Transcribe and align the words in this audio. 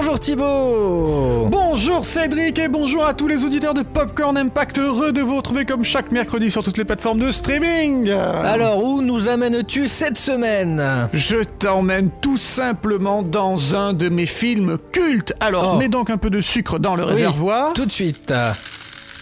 Bonjour 0.00 0.20
Thibaut 0.20 1.48
Bonjour 1.50 2.04
Cédric 2.04 2.56
et 2.60 2.68
bonjour 2.68 3.04
à 3.04 3.14
tous 3.14 3.26
les 3.26 3.42
auditeurs 3.44 3.74
de 3.74 3.82
Popcorn 3.82 4.38
Impact, 4.38 4.78
heureux 4.78 5.10
de 5.10 5.20
vous 5.22 5.34
retrouver 5.38 5.64
comme 5.64 5.82
chaque 5.82 6.12
mercredi 6.12 6.52
sur 6.52 6.62
toutes 6.62 6.78
les 6.78 6.84
plateformes 6.84 7.18
de 7.18 7.32
streaming. 7.32 8.08
Alors, 8.08 8.84
où 8.84 9.02
nous 9.02 9.28
amènes-tu 9.28 9.88
cette 9.88 10.16
semaine? 10.16 11.08
Je 11.12 11.42
t'emmène 11.42 12.10
tout 12.22 12.36
simplement 12.38 13.24
dans 13.24 13.74
un 13.74 13.92
de 13.92 14.08
mes 14.08 14.26
films 14.26 14.78
cultes. 14.92 15.32
Alors, 15.40 15.72
Oh. 15.74 15.78
mets 15.78 15.88
donc 15.88 16.10
un 16.10 16.16
peu 16.16 16.30
de 16.30 16.40
sucre 16.40 16.78
dans 16.78 16.94
le 16.94 17.02
réservoir. 17.02 17.72
Tout 17.72 17.86
de 17.86 17.90
suite. 17.90 18.32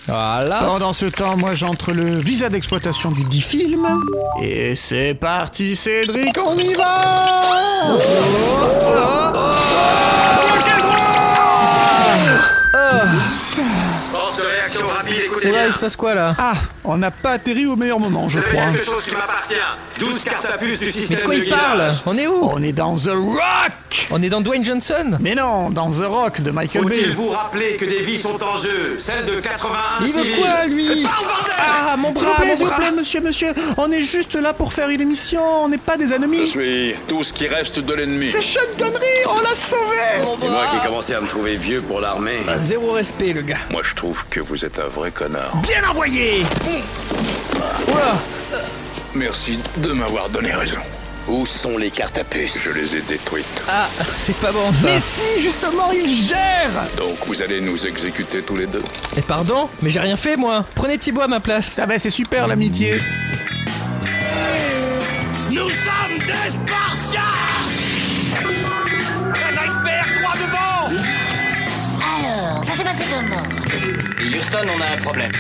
Voilà. 0.07 0.63
Pendant 0.65 0.93
ce 0.93 1.07
temps, 1.07 1.37
moi 1.37 1.55
j'entre 1.55 1.93
le 1.93 2.19
visa 2.19 2.49
d'exploitation 2.49 3.11
du 3.11 3.25
dit 3.25 3.41
film. 3.41 3.87
Et 4.43 4.77
c'est 4.77 5.15
parti 5.15 5.75
Cédric, 5.75 6.37
on 6.45 6.57
y 6.57 6.75
va 6.75 7.03
réaction 12.77 12.87
rapide, 12.87 13.27
écoutez 13.27 13.36
Oula, 15.51 15.59
bien. 15.61 15.67
il 15.67 15.73
se 15.73 15.79
passe 15.79 15.97
quoi 15.97 16.15
là? 16.15 16.35
Ah, 16.39 16.55
on 16.85 16.97
n'a 16.97 17.11
pas 17.11 17.33
atterri 17.33 17.67
au 17.67 17.77
meilleur 17.77 17.99
moment, 18.01 18.29
je 18.29 18.41
crois. 18.41 18.73
quelque 18.73 18.85
chose 18.85 19.05
qui 19.05 19.13
m'appartient. 19.13 19.55
12 19.99 20.25
cartes 20.25 20.47
à 20.53 20.59
puce 20.59 20.79
du 20.79 20.85
Mais 20.87 20.91
système 20.91 21.19
de 21.21 21.25
quoi 21.25 21.35
de 21.35 21.41
il 21.41 21.49
parle? 21.51 21.91
On 22.07 22.19
est 22.19 22.27
où? 22.27 22.51
On 22.53 22.63
est 22.63 22.73
dans 22.73 22.97
The 22.97 23.11
Rock 23.15 24.09
On 24.11 24.23
est 24.23 24.29
dans 24.29 24.41
Dwayne 24.43 24.65
Johnson? 24.65 25.17
Mais 25.21 25.35
non, 25.35 25.71
dans 25.71 25.91
The 25.91 26.05
Rock 26.07 26.41
de 26.43 26.51
Michael 26.51 26.83
Faut-il 26.83 27.09
Bay. 27.09 27.15
vous 27.15 27.29
rappeler 27.31 27.77
que 27.77 27.85
des 27.87 28.01
vies 28.01 28.19
sont 28.19 28.43
en 28.43 28.57
jeu? 28.57 28.97
Celles 28.99 29.25
de 29.25 29.41
81 29.41 29.79
Il 30.07 30.13
veut 30.13 30.23
civils. 30.23 30.37
quoi, 30.37 30.67
lui? 30.67 30.89
Mais 30.89 31.03
parle, 31.03 31.25
bordel 31.25 31.55
Ah, 31.59 31.97
mon 31.97 32.11
bras, 32.13 32.35
plaît, 32.37 32.47
mon 32.49 32.57
s'il 32.57 32.65
vous 32.65 32.71
bras. 32.71 32.79
plaît, 32.81 32.93
monsieur, 32.93 33.21
monsieur, 33.23 33.55
on 33.79 33.91
est 33.91 34.03
juste 34.03 34.35
là 34.35 34.53
pour 34.53 34.73
faire 34.75 34.91
une 34.91 35.01
émission, 35.01 35.41
on 35.65 35.69
n'est 35.69 35.79
pas 35.79 35.97
des 35.97 36.09
Je 36.09 36.13
ennemis. 36.15 36.47
suis 36.47 36.95
tout 37.09 37.23
ce 37.25 37.33
qui 37.33 37.47
reste 37.49 37.79
de 37.79 37.95
l'ennemi. 37.95 38.29
C'est 38.29 38.43
Sean 38.43 38.61
Connery, 38.79 39.07
on 39.31 39.41
l'a 39.41 39.55
sauvé 39.55 40.37
C'est 40.41 40.49
moi 40.51 40.67
qui 40.71 40.77
ai 40.77 40.81
commencé 40.87 41.15
à 41.15 41.21
me 41.23 41.27
trouver 41.27 41.55
vieux 41.57 41.81
pour 41.81 42.01
l'armée. 42.01 42.37
Zéro 42.59 42.93
respect, 42.93 43.33
le 43.33 43.41
gars. 43.43 43.57
Moi, 43.71 43.81
je 43.83 43.95
trouve 43.95 44.25
que 44.29 44.41
vous 44.41 44.65
êtes 44.65 44.79
un 44.79 44.89
vrai 44.89 45.11
connard. 45.11 45.36
Bien 45.63 45.89
envoyé 45.89 46.45
Oula 47.89 48.19
Merci 49.15 49.59
de 49.79 49.93
m'avoir 49.93 50.29
donné 50.29 50.53
raison. 50.53 50.81
Où 51.29 51.45
sont 51.45 51.77
les 51.79 51.91
cartes 51.91 52.19
à 52.19 52.25
puce 52.25 52.57
Je 52.69 52.73
les 52.79 52.97
ai 52.97 53.01
détruites. 53.03 53.47
Ah, 53.69 53.89
c'est 54.17 54.37
pas 54.37 54.53
bon 54.53 54.73
ça. 54.73 54.87
Mais 54.87 54.99
si, 55.01 55.41
justement, 55.43 55.91
il 55.93 56.09
gère 56.09 56.71
Donc, 56.97 57.17
vous 57.27 57.43
allez 57.43 57.61
nous 57.61 57.87
exécuter 57.87 58.43
tous 58.43 58.57
les 58.57 58.67
deux. 58.67 58.83
Et 59.17 59.23
pardon 59.23 59.69
Mais 59.83 59.91
j'ai 59.91 60.01
rien 60.01 60.17
fait 60.17 60.37
moi. 60.37 60.65
Prenez 60.75 60.99
Thibaut 60.99 61.23
à 61.23 61.27
ma 61.29 61.41
place. 61.41 61.79
Ah 61.83 61.87
ben 61.87 61.99
c'est 61.99 62.11
super 62.11 62.47
l'amitié. 62.47 63.01
Nous 65.51 65.57
sommes 65.69 66.19
des 66.19 66.51
Spartiates 66.51 67.25
Un 69.35 69.67
iceberg 69.67 70.21
droit 70.21 70.35
devant 70.35 71.01
Alors, 72.01 72.65
ça 72.65 72.73
s'est 72.75 72.85
passé 72.85 73.05
comment? 73.11 74.06
Houston, 74.19 74.67
on 74.75 74.81
a 74.81 74.95
un 74.95 74.97
problème. 74.97 75.31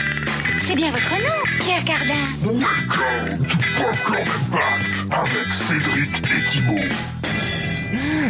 C'est 0.58 0.74
bien 0.74 0.90
votre 0.90 1.10
nom, 1.10 1.60
Pierre 1.60 1.82
Cardin. 1.84 2.12
Welcome 2.44 3.46
to 3.46 3.56
Popcorn 3.76 4.20
Impact 4.20 5.06
avec 5.10 5.52
Cédric 5.52 6.18
et 6.18 6.44
Thibault. 6.44 6.94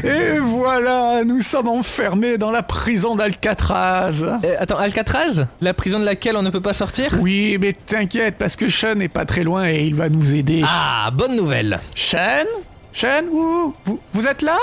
Et 0.04 0.38
voilà, 0.38 1.24
nous 1.24 1.40
sommes 1.40 1.66
enfermés 1.68 2.38
dans 2.38 2.52
la 2.52 2.62
prison 2.62 3.16
d'Alcatraz. 3.16 4.22
Euh, 4.22 4.54
attends, 4.60 4.78
Alcatraz 4.78 5.46
La 5.60 5.74
prison 5.74 5.98
de 5.98 6.04
laquelle 6.04 6.36
on 6.36 6.42
ne 6.42 6.50
peut 6.50 6.60
pas 6.60 6.74
sortir? 6.74 7.08
Oui, 7.20 7.58
mais 7.60 7.72
t'inquiète, 7.72 8.36
parce 8.38 8.54
que 8.54 8.68
Sean 8.68 9.00
est 9.00 9.08
pas 9.08 9.24
très 9.24 9.42
loin 9.42 9.66
et 9.68 9.84
il 9.84 9.96
va 9.96 10.08
nous 10.08 10.34
aider. 10.34 10.62
Ah, 10.64 11.10
bonne 11.12 11.34
nouvelle. 11.34 11.80
Sean? 11.96 12.46
Sean, 12.92 13.24
où? 13.32 13.74
Vous, 13.84 14.00
vous 14.12 14.26
êtes 14.26 14.42
là? 14.42 14.58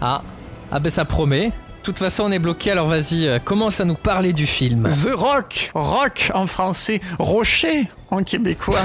Ah, 0.00 0.22
ah 0.72 0.78
ben 0.78 0.90
ça 0.90 1.04
promet. 1.04 1.52
Toute 1.84 1.98
façon, 1.98 2.22
on 2.24 2.32
est 2.32 2.38
bloqué, 2.38 2.70
alors 2.70 2.86
vas-y, 2.86 3.28
euh, 3.28 3.38
commence 3.38 3.78
à 3.78 3.84
nous 3.84 3.94
parler 3.94 4.32
du 4.32 4.46
film. 4.46 4.88
The 4.88 5.14
Rock, 5.14 5.70
Rock 5.74 6.30
en 6.32 6.46
français, 6.46 7.02
Rocher 7.18 7.88
en 8.14 8.22
québécois. 8.22 8.80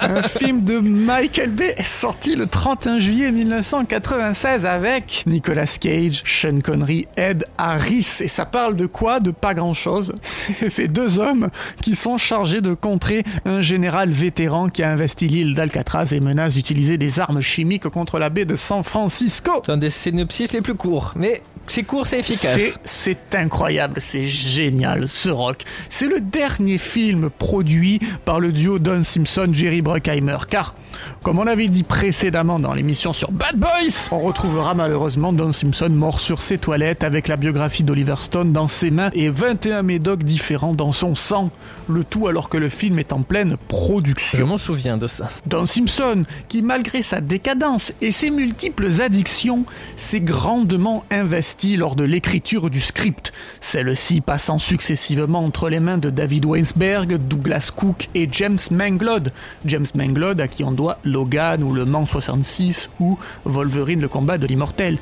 Un 0.00 0.22
film 0.38 0.62
de 0.62 0.78
Michael 0.78 1.50
Bay 1.50 1.74
sorti 1.82 2.34
le 2.36 2.46
31 2.46 2.98
juillet 3.00 3.30
1996 3.32 4.66
avec 4.66 5.24
Nicolas 5.26 5.66
Cage, 5.80 6.22
Sean 6.24 6.60
Connery, 6.62 7.06
Ed 7.16 7.44
Harris. 7.58 8.18
Et 8.20 8.28
ça 8.28 8.44
parle 8.46 8.76
de 8.76 8.86
quoi? 8.86 9.20
De 9.20 9.30
pas 9.30 9.54
grand-chose. 9.54 10.12
C'est 10.22 10.70
ces 10.70 10.88
deux 10.88 11.18
hommes 11.18 11.48
qui 11.82 11.94
sont 11.94 12.18
chargés 12.18 12.60
de 12.60 12.74
contrer 12.74 13.24
un 13.44 13.62
général 13.62 14.10
vétéran 14.10 14.68
qui 14.68 14.82
a 14.82 14.90
investi 14.90 15.28
l'île 15.28 15.54
d'Alcatraz 15.54 16.12
et 16.12 16.20
menace 16.20 16.54
d'utiliser 16.54 16.98
des 16.98 17.20
armes 17.20 17.40
chimiques 17.40 17.88
contre 17.88 18.18
la 18.18 18.30
baie 18.30 18.44
de 18.44 18.56
San 18.56 18.82
Francisco. 18.82 19.62
C'est 19.66 19.72
un 19.72 19.76
des 19.76 19.90
synopsis 19.90 20.52
les 20.52 20.60
plus 20.60 20.74
courts, 20.74 21.12
mais 21.16 21.42
c'est 21.66 21.82
court, 21.82 22.06
C'est- 22.06 22.20
efficace. 22.20 22.78
C'est 22.84 23.34
incroyable, 23.34 23.94
c'est 23.98 24.26
génial, 24.26 25.08
ce 25.08 25.28
rock. 25.30 25.64
C'est 25.88 26.08
le 26.08 26.20
dernier 26.20 26.78
film 26.78 27.30
produit 27.30 27.98
par 28.24 28.40
le 28.40 28.52
duo 28.52 28.67
Don 28.76 29.02
Simpson, 29.02 29.48
Jerry 29.52 29.80
Bruckheimer. 29.80 30.36
Car, 30.50 30.74
comme 31.22 31.38
on 31.38 31.46
avait 31.46 31.68
dit 31.68 31.84
précédemment 31.84 32.60
dans 32.60 32.74
l'émission 32.74 33.12
sur 33.12 33.30
Bad 33.32 33.56
Boys, 33.56 34.08
on 34.10 34.18
retrouvera 34.18 34.74
malheureusement 34.74 35.32
Don 35.32 35.52
Simpson 35.52 35.88
mort 35.90 36.20
sur 36.20 36.42
ses 36.42 36.58
toilettes 36.58 37.04
avec 37.04 37.28
la 37.28 37.36
biographie 37.36 37.84
d'Oliver 37.84 38.16
Stone 38.20 38.52
dans 38.52 38.68
ses 38.68 38.90
mains 38.90 39.10
et 39.14 39.30
21 39.30 39.82
médocs 39.82 40.24
différents 40.24 40.74
dans 40.74 40.92
son 40.92 41.14
sang. 41.14 41.50
Le 41.88 42.04
tout 42.04 42.26
alors 42.26 42.48
que 42.48 42.58
le 42.58 42.68
film 42.68 42.98
est 42.98 43.12
en 43.12 43.22
pleine 43.22 43.52
Je 43.52 43.66
production. 43.68 44.46
m'en 44.46 44.58
souviens 44.58 44.98
de 44.98 45.06
ça. 45.06 45.30
Don 45.46 45.64
Simpson, 45.64 46.24
qui 46.48 46.60
malgré 46.62 47.02
sa 47.02 47.20
décadence 47.20 47.92
et 48.00 48.10
ses 48.10 48.30
multiples 48.30 49.00
addictions, 49.00 49.64
s'est 49.96 50.20
grandement 50.20 51.04
investi 51.10 51.76
lors 51.76 51.94
de 51.94 52.04
l'écriture 52.04 52.70
du 52.70 52.80
script, 52.80 53.32
celle-ci 53.60 54.20
passant 54.20 54.58
successivement 54.58 55.44
entre 55.44 55.68
les 55.68 55.80
mains 55.80 55.98
de 55.98 56.10
David 56.10 56.46
Weinsberg, 56.46 57.16
Douglas 57.28 57.70
Cook 57.74 58.08
et 58.14 58.28
James 58.32 58.57
Manglod. 58.70 59.32
James 59.64 59.86
Manglod 59.94 60.40
à 60.40 60.48
qui 60.48 60.64
on 60.64 60.72
doit 60.72 60.98
Logan 61.04 61.62
ou 61.62 61.72
Le 61.72 61.84
Mans 61.84 62.06
66 62.06 62.90
ou 63.00 63.18
Wolverine 63.44 64.00
le 64.00 64.08
combat 64.08 64.38
de 64.38 64.46
l'immortel. 64.46 64.98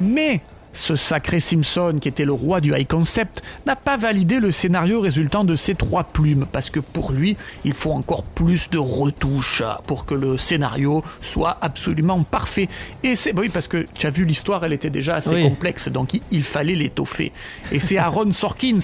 Mais 0.00 0.40
ce 0.72 0.94
sacré 0.96 1.40
Simpson, 1.40 1.98
qui 2.00 2.08
était 2.08 2.24
le 2.24 2.32
roi 2.32 2.60
du 2.60 2.72
high 2.74 2.86
concept, 2.86 3.42
n'a 3.66 3.76
pas 3.76 3.96
validé 3.96 4.38
le 4.40 4.50
scénario 4.52 5.00
résultant 5.00 5.44
de 5.44 5.56
ces 5.56 5.74
trois 5.74 6.04
plumes, 6.04 6.46
parce 6.50 6.70
que 6.70 6.80
pour 6.80 7.12
lui, 7.12 7.36
il 7.64 7.72
faut 7.72 7.92
encore 7.92 8.22
plus 8.22 8.70
de 8.70 8.78
retouches 8.78 9.62
pour 9.86 10.04
que 10.04 10.14
le 10.14 10.38
scénario 10.38 11.02
soit 11.20 11.58
absolument 11.60 12.22
parfait. 12.22 12.68
Et 13.02 13.16
c'est 13.16 13.32
bah 13.32 13.42
oui, 13.42 13.48
parce 13.48 13.68
que 13.68 13.86
tu 13.94 14.06
as 14.06 14.10
vu 14.10 14.24
l'histoire, 14.24 14.64
elle 14.64 14.72
était 14.72 14.90
déjà 14.90 15.16
assez 15.16 15.30
Oui. 15.30 15.42
complexe, 15.42 15.88
donc 15.88 16.14
il, 16.14 16.22
il 16.30 16.44
fallait 16.44 16.74
l'étoffer. 16.74 17.32
Et 17.72 17.80
c'est 17.80 17.98
Aaron 17.98 18.30
Sorkins, 18.40 18.78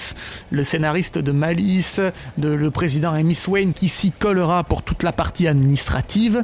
le 0.51 0.65
scénariste 0.65 1.19
de 1.19 1.33
Malice, 1.33 2.01
de 2.39 2.49
le 2.49 2.71
président 2.71 3.13
Amy 3.13 3.35
Swain, 3.35 3.73
qui 3.73 3.89
s'y 3.89 4.11
collera 4.11 4.65
pour 4.65 4.83
toute 4.83 5.03
la 5.03 5.13
partie 5.13 5.47
administrative. 5.47 6.43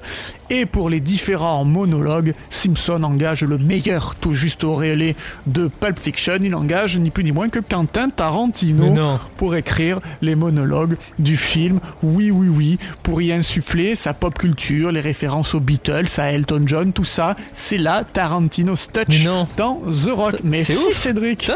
Et 0.55 0.67
pour 0.67 0.91
les 0.91 1.01
différents 1.01 1.65
monologues, 1.65 2.35
Simpson 2.51 3.03
engage 3.05 3.43
le 3.43 3.57
meilleur, 3.57 4.17
tout 4.17 4.35
juste 4.35 4.65
auréolé 4.65 5.17
de 5.47 5.67
Pulp 5.67 5.99
Fiction. 5.99 6.37
Il 6.43 6.55
engage 6.55 6.99
ni 6.99 7.09
plus 7.09 7.25
ni 7.25 7.33
moins 7.33 7.49
que 7.49 7.59
Quentin 7.59 8.11
Tarantino 8.11 9.19
pour 9.39 9.57
écrire 9.57 9.99
les 10.21 10.35
monologues 10.35 10.99
du 11.19 11.39
film. 11.39 11.81
Oui, 12.03 12.31
oui, 12.31 12.49
oui, 12.51 12.79
pour 13.03 13.23
y 13.23 13.33
insuffler 13.33 13.97
sa 13.97 14.13
pop 14.13 14.39
culture, 14.39 14.93
les 14.93 15.01
références 15.01 15.55
aux 15.55 15.61
Beatles, 15.61 16.09
à 16.19 16.33
Elton 16.33 16.65
John, 16.67 16.93
tout 16.93 17.07
ça. 17.07 17.35
C'est 17.55 17.79
là 17.79 18.05
Tarantino's 18.05 18.91
touch 18.93 19.25
dans 19.57 19.77
The 19.77 20.11
Rock. 20.11 20.35
Mais 20.45 20.65
c'est 20.65 20.75
si, 20.75 20.87
ouf. 20.87 20.93
Cédric. 20.93 21.51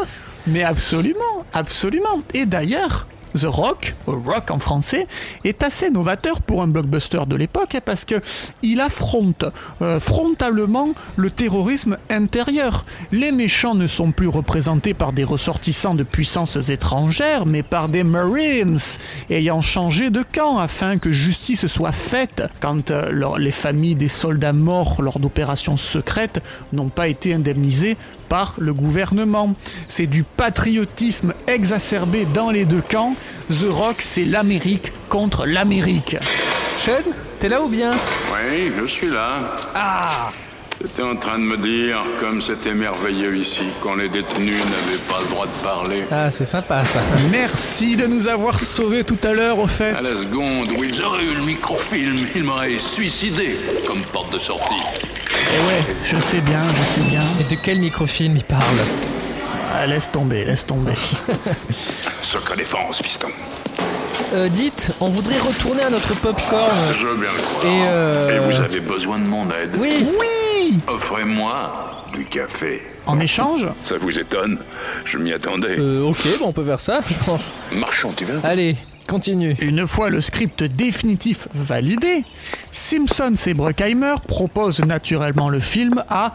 Mais 0.47 0.63
absolument, 0.63 1.45
absolument. 1.53 2.23
Et 2.33 2.47
d'ailleurs, 2.47 3.07
The 3.37 3.45
Rock, 3.45 3.95
Rock 4.07 4.51
en 4.51 4.59
français, 4.59 5.07
est 5.45 5.63
assez 5.63 5.91
novateur 5.91 6.41
pour 6.41 6.63
un 6.63 6.69
blockbuster 6.69 7.21
de 7.27 7.37
l'époque 7.37 7.75
hein, 7.75 7.81
parce 7.85 8.05
que 8.05 8.17
il 8.63 8.81
affronte 8.81 9.45
euh, 9.83 10.01
frontalement 10.01 10.91
le 11.17 11.31
terrorisme 11.31 11.97
intérieur. 12.11 12.85
Les 13.13 13.33
méchants 13.33 13.75
ne 13.75 13.87
sont 13.87 14.13
plus 14.13 14.29
représentés 14.29 14.95
par 14.95 15.13
des 15.13 15.25
ressortissants 15.25 15.95
de 15.95 16.03
puissances 16.03 16.57
étrangères, 16.69 17.47
mais 17.47 17.63
par 17.63 17.89
des 17.89 18.05
Marines 18.05 18.79
ayant 19.31 19.63
changé 19.63 20.11
de 20.11 20.23
camp 20.23 20.59
afin 20.59 20.99
que 20.99 21.13
justice 21.13 21.67
soit 21.67 21.93
faite 21.93 22.45
quand 22.61 22.91
euh, 22.91 23.37
les 23.39 23.51
familles 23.51 23.95
des 23.95 24.09
soldats 24.09 24.53
morts 24.53 25.03
lors 25.03 25.19
d'opérations 25.19 25.77
secrètes 25.77 26.43
n'ont 26.73 26.89
pas 26.89 27.09
été 27.09 27.35
indemnisées 27.35 27.97
par 28.29 28.55
le 28.59 28.73
gouvernement. 28.73 29.55
C'est 29.89 30.07
du 30.07 30.23
patriotisme 30.23 31.35
exacerbé 31.47 32.27
dans 32.27 32.51
les 32.51 32.65
deux 32.65 32.83
camps. 32.83 33.15
The 33.51 33.71
Rock, 33.71 33.97
c'est 34.01 34.25
l'Amérique 34.25 34.93
contre 35.09 35.47
l'Amérique. 35.47 36.17
Sean, 36.79 36.93
t'es 37.39 37.49
là 37.49 37.63
ou 37.63 37.69
bien? 37.69 37.93
Oui, 37.93 38.73
je 38.79 38.87
suis 38.87 39.09
là. 39.09 39.41
Ah 39.75 40.31
J'étais 40.81 41.03
en 41.03 41.17
train 41.17 41.39
de 41.39 41.45
me 41.45 41.57
dire, 41.57 42.05
comme 42.21 42.41
c'était 42.43 42.75
merveilleux 42.75 43.37
ici, 43.37 43.63
quand 43.83 43.95
les 43.95 44.09
détenus 44.11 44.59
n'avaient 44.59 45.03
pas 45.09 45.21
le 45.23 45.29
droit 45.31 45.47
de 45.47 45.63
parler. 45.65 46.03
Ah, 46.11 46.31
c'est 46.31 46.45
sympa 46.45 46.85
ça. 46.85 47.01
Merci 47.31 47.97
de 47.97 48.07
nous 48.07 48.29
avoir 48.29 48.61
sauvés 48.61 49.03
tout 49.03 49.17
à 49.25 49.33
l'heure, 49.33 49.59
au 49.59 49.67
fait. 49.67 49.95
À 49.95 50.03
la 50.03 50.15
seconde 50.17 50.69
où 50.73 50.85
ils 50.85 51.03
auraient 51.03 51.25
eu 51.25 51.35
le 51.35 51.43
microfilm, 51.47 52.17
ils 52.35 52.45
m'auraient 52.45 52.79
suicidé 52.79 53.57
comme 53.87 54.03
porte 54.13 54.33
de 54.35 54.39
sortie. 54.39 54.75
Et 55.55 55.67
ouais, 55.67 55.97
je 56.05 56.21
sais 56.21 56.41
bien, 56.41 56.63
je 56.79 56.85
sais 56.85 57.01
bien. 57.09 57.23
Mais 57.39 57.45
de 57.45 57.61
quel 57.63 57.79
microfilm 57.79 58.37
il 58.37 58.45
parle? 58.45 58.79
Ah, 59.73 59.87
laisse 59.87 60.11
tomber, 60.11 60.45
laisse 60.45 60.67
tomber. 60.67 60.95
Secret 62.21 62.57
défense, 62.57 63.03
fiston. 63.03 63.29
Euh, 64.33 64.49
dites, 64.49 64.91
on 65.01 65.09
voudrait 65.09 65.39
retourner 65.39 65.83
à 65.83 65.91
notre 65.91 66.15
popcorn. 66.21 66.77
Je 66.93 67.07
veux 67.07 67.17
bien 67.17 67.31
le 67.33 67.43
croire. 67.43 67.65
Et, 67.65 67.85
euh, 67.89 68.37
Et 68.37 68.39
vous 68.51 68.61
avez 68.61 68.81
besoin 68.81 69.19
de 69.19 69.25
mon 69.25 69.45
aide 69.51 69.71
Oui, 69.79 70.05
Oui 70.19 70.79
Offrez-moi 70.89 72.05
du 72.13 72.25
café. 72.25 72.83
En 73.07 73.21
échange, 73.21 73.67
Ça 73.83 73.97
vous 73.99 74.19
étonne 74.19 74.59
Je 75.05 75.19
m'y 75.19 75.33
attendais. 75.33 75.79
euh, 75.79 76.03
ok, 76.03 76.27
bon, 76.41 76.47
on 76.49 76.53
peut 76.53 76.65
faire 76.65 76.81
ça, 76.81 77.01
je 77.09 77.15
pense. 77.25 77.53
Marchons, 77.73 78.13
tu 78.17 78.25
veux? 78.25 78.41
Allez, 78.43 78.77
continue. 79.09 79.55
une 79.61 79.87
fois 79.87 80.11
le 80.11 80.21
script 80.21 80.65
définitif 80.65 81.47
validé, 81.55 82.25
Simpson 82.73 83.35
et 83.47 83.55
Bruckheimer 83.55 84.15
proposent 84.27 84.81
naturellement 84.85 85.49
le 85.51 85.61
film 85.61 86.03
à 86.09 86.33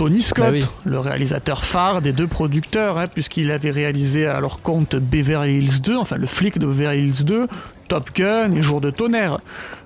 Tony 0.00 0.22
Scott, 0.22 0.44
Bah 0.46 0.50
oui. 0.52 0.64
le 0.86 0.98
réalisateur 0.98 1.62
phare 1.62 2.00
des 2.00 2.12
deux 2.12 2.26
producteurs, 2.26 2.96
hein, 2.96 3.06
puisqu'il 3.06 3.50
avait 3.50 3.70
réalisé 3.70 4.26
à 4.26 4.40
leur 4.40 4.62
compte 4.62 4.96
Beverly 4.96 5.58
Hills 5.58 5.82
2, 5.82 5.94
enfin 5.94 6.16
le 6.16 6.26
flic 6.26 6.58
de 6.58 6.64
Beverly 6.64 7.02
Hills 7.02 7.22
2, 7.26 7.46
Top 7.86 8.08
Gun 8.14 8.52
et 8.52 8.62
Jour 8.62 8.80
de 8.80 8.90
tonnerre. 8.90 9.40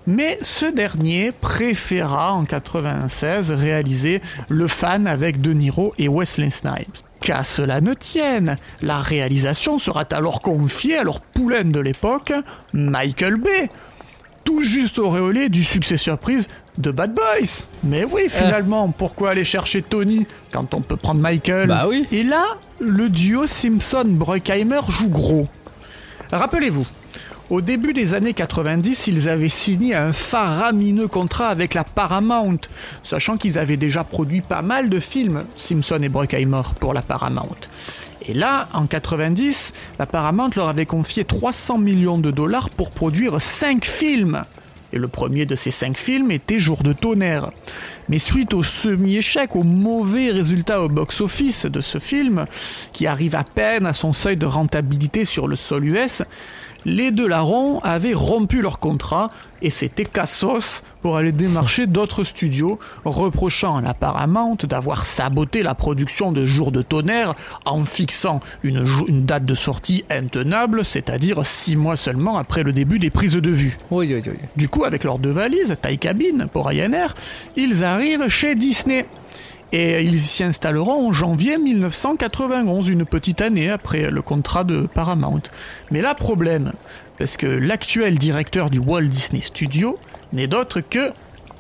Mais 0.07 0.39
ce 0.41 0.67
dernier 0.67 1.33
préféra 1.33 2.33
en 2.33 2.45
96 2.45 3.51
réaliser 3.51 4.23
Le 4.49 4.69
Fan 4.69 5.09
avec 5.09 5.41
De 5.41 5.53
Niro 5.53 5.95
et 5.99 6.07
Wesley 6.07 6.51
Snipes. 6.51 6.97
Qu'à 7.21 7.43
cela 7.43 7.81
ne 7.81 7.93
tienne, 7.95 8.57
la 8.83 9.01
réalisation 9.01 9.79
sera 9.79 10.05
alors 10.13 10.43
confiée 10.43 10.97
à 10.97 11.03
leur 11.03 11.23
poulaine 11.23 11.73
de 11.73 11.81
l'époque, 11.81 12.33
Michael 12.73 13.35
Bay, 13.35 13.69
tout 14.45 14.63
juste 14.63 15.01
auréolé 15.01 15.49
du 15.49 15.65
succès 15.65 15.97
surprise 15.97 16.47
de 16.79 16.91
Bad 16.91 17.15
Boys. 17.15 17.67
Mais 17.83 18.05
oui, 18.05 18.23
finalement, 18.29 18.89
pourquoi 18.91 19.31
aller 19.31 19.45
chercher 19.45 19.83
Tony 19.83 20.27
quand 20.53 20.75
on 20.75 20.81
peut 20.81 20.97
prendre 20.97 21.21
Michael 21.21 21.69
Bah 21.69 21.87
oui. 21.89 22.07
Et 22.13 22.23
là, 22.23 22.45
le 22.81 23.09
duo 23.09 23.47
Simpson-Bruckheimer 23.47 24.81
joue 24.89 25.09
gros. 25.09 25.49
Rappelez-vous, 26.33 26.87
au 27.51 27.61
début 27.61 27.93
des 27.93 28.15
années 28.15 28.33
90, 28.33 29.07
ils 29.07 29.29
avaient 29.29 29.49
signé 29.49 29.95
un 29.95 30.13
faramineux 30.13 31.09
contrat 31.09 31.49
avec 31.49 31.75
la 31.75 31.85
Paramount, 31.85 32.59
sachant 33.03 33.37
qu'ils 33.37 33.59
avaient 33.59 33.77
déjà 33.77 34.03
produit 34.03 34.41
pas 34.41 34.63
mal 34.63 34.89
de 34.89 34.99
films, 34.99 35.45
Simpson 35.57 36.01
et 36.03 36.09
Bruckheimer, 36.09 36.63
pour 36.81 36.95
la 36.95 37.03
Paramount. 37.03 37.55
Et 38.27 38.33
là, 38.33 38.69
en 38.73 38.87
90, 38.87 39.75
la 39.99 40.07
Paramount 40.07 40.49
leur 40.57 40.69
avait 40.69 40.87
confié 40.87 41.25
300 41.25 41.79
millions 41.79 42.19
de 42.19 42.31
dollars 42.31 42.71
pour 42.71 42.91
produire 42.91 43.41
5 43.41 43.85
films. 43.85 44.45
Et 44.95 44.99
le 44.99 45.09
premier 45.09 45.45
de 45.45 45.57
ces 45.57 45.73
5 45.73 45.99
films 45.99 46.31
était 46.31 46.61
Jour 46.61 46.85
de 46.85 46.93
tonnerre. 46.93 47.51
Mais 48.09 48.21
suite 48.21 48.55
au 48.55 48.63
semi-échec, 48.63 49.57
au 49.57 49.65
mauvais 49.65 50.31
résultat 50.31 50.81
au 50.83 50.89
box-office 50.89 51.67
de 51.67 51.81
ce 51.81 51.99
film, 51.99 52.47
qui 52.93 53.09
arrive 53.09 53.35
à 53.35 53.43
peine 53.43 53.87
à 53.87 53.93
son 53.93 54.13
seuil 54.13 54.37
de 54.37 54.47
rentabilité 54.47 55.25
sur 55.25 55.49
le 55.49 55.57
sol 55.57 55.89
US, 55.89 56.23
les 56.85 57.11
deux 57.11 57.29
larrons 57.29 57.81
avaient 57.81 58.15
rompu 58.15 58.63
leur 58.63 58.79
contrat 58.79 59.29
et 59.63 59.71
c'était 59.71 60.05
cassos 60.05 60.83
pour 61.01 61.17
aller 61.17 61.33
démarcher 61.33 61.87
d'autres 61.87 62.25
studios, 62.25 62.79
reprochant 63.05 63.77
à 63.77 63.81
la 63.81 63.95
Paramount 63.95 64.57
d'avoir 64.65 65.05
saboté 65.07 65.63
la 65.63 65.75
production 65.75 66.33
de 66.33 66.45
Jour 66.45 66.73
de 66.73 66.83
tonnerre 66.83 67.35
en 67.65 67.85
fixant 67.85 68.41
une, 68.63 68.85
date 69.09 69.45
de 69.45 69.55
sortie 69.55 70.05
intenable, 70.11 70.85
c'est-à-dire 70.85 71.47
six 71.47 71.77
mois 71.77 71.97
seulement 71.97 72.37
après 72.37 72.63
le 72.63 72.73
début 72.73 72.99
des 72.99 73.11
prises 73.11 73.33
de 73.33 73.51
vue. 73.51 73.79
Oui, 73.91 74.13
oui, 74.15 74.23
oui. 74.27 74.39
Du 74.57 74.69
coup, 74.69 74.85
avec 74.85 75.05
leurs 75.05 75.19
deux 75.19 75.31
valises, 75.31 75.77
taille 75.81 75.99
cabine 75.99 76.49
pour 76.53 76.67
Ryanair, 76.67 77.15
ils 77.57 77.85
arrivent 77.85 78.29
chez 78.29 78.55
Disney. 78.55 79.07
Et 79.77 80.03
ils 80.03 80.21
s'y 80.21 80.45
installeront 80.45 81.09
en 81.09 81.13
janvier 81.13 81.59
1991, 81.59 82.87
une 82.87 83.05
petite 83.05 83.41
année 83.41 83.69
après 83.69 84.09
le 84.09 84.23
contrat 84.23 84.63
de 84.63 84.83
Paramount. 84.87 85.43
Mais 85.91 86.01
là, 86.01 86.15
problème, 86.15 86.73
parce 87.19 87.37
que 87.37 87.49
l'actuel 87.49 88.17
directeur 88.17 88.71
du 88.71 88.79
Walt 88.79 89.03
Disney 89.09 89.41
Studio 89.43 89.97
n'est 90.33 90.47
d'autre 90.47 90.81
que 90.81 91.11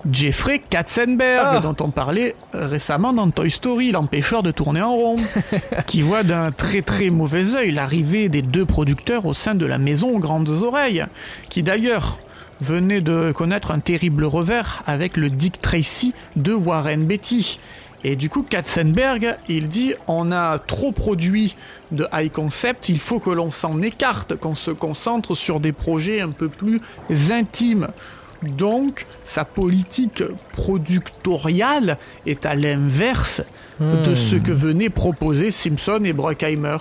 Jeffrey 0.08 0.60
Katzenberg, 0.70 1.56
Ah. 1.56 1.58
dont 1.58 1.74
on 1.80 1.90
parlait 1.90 2.36
récemment 2.52 3.12
dans 3.12 3.28
Toy 3.30 3.50
Story, 3.50 3.90
l'empêcheur 3.90 4.44
de 4.44 4.52
tourner 4.52 4.80
en 4.82 4.92
rond, 4.94 5.16
qui 5.88 6.02
voit 6.02 6.22
d'un 6.22 6.52
très 6.52 6.82
très 6.82 7.10
mauvais 7.10 7.56
œil 7.56 7.72
l'arrivée 7.72 8.28
des 8.28 8.42
deux 8.42 8.64
producteurs 8.64 9.26
au 9.26 9.34
sein 9.34 9.56
de 9.56 9.66
la 9.66 9.78
maison 9.78 10.10
aux 10.14 10.20
grandes 10.20 10.50
oreilles, 10.50 11.04
qui 11.48 11.64
d'ailleurs 11.64 12.18
venait 12.60 13.00
de 13.00 13.32
connaître 13.32 13.72
un 13.72 13.80
terrible 13.80 14.24
revers 14.24 14.84
avec 14.86 15.16
le 15.16 15.30
Dick 15.30 15.60
Tracy 15.60 16.14
de 16.36 16.52
Warren 16.52 17.04
Beatty. 17.06 17.58
Et 18.04 18.16
du 18.16 18.28
coup, 18.28 18.42
Katzenberg, 18.42 19.36
il 19.48 19.68
dit 19.68 19.94
on 20.06 20.30
a 20.30 20.58
trop 20.58 20.92
produit 20.92 21.56
de 21.90 22.06
high 22.12 22.30
concept, 22.30 22.90
il 22.90 23.00
faut 23.00 23.18
que 23.18 23.30
l'on 23.30 23.50
s'en 23.50 23.80
écarte, 23.80 24.36
qu'on 24.36 24.54
se 24.54 24.70
concentre 24.70 25.34
sur 25.34 25.58
des 25.58 25.72
projets 25.72 26.20
un 26.20 26.30
peu 26.30 26.48
plus 26.50 26.80
intimes. 27.30 27.88
Donc, 28.42 29.06
sa 29.24 29.46
politique 29.46 30.22
productoriale 30.52 31.96
est 32.26 32.44
à 32.44 32.54
l'inverse 32.54 33.42
de 33.80 34.14
ce 34.14 34.36
que 34.36 34.52
venaient 34.52 34.90
proposer 34.90 35.50
Simpson 35.50 36.02
et 36.04 36.12
Bruckheimer. 36.12 36.76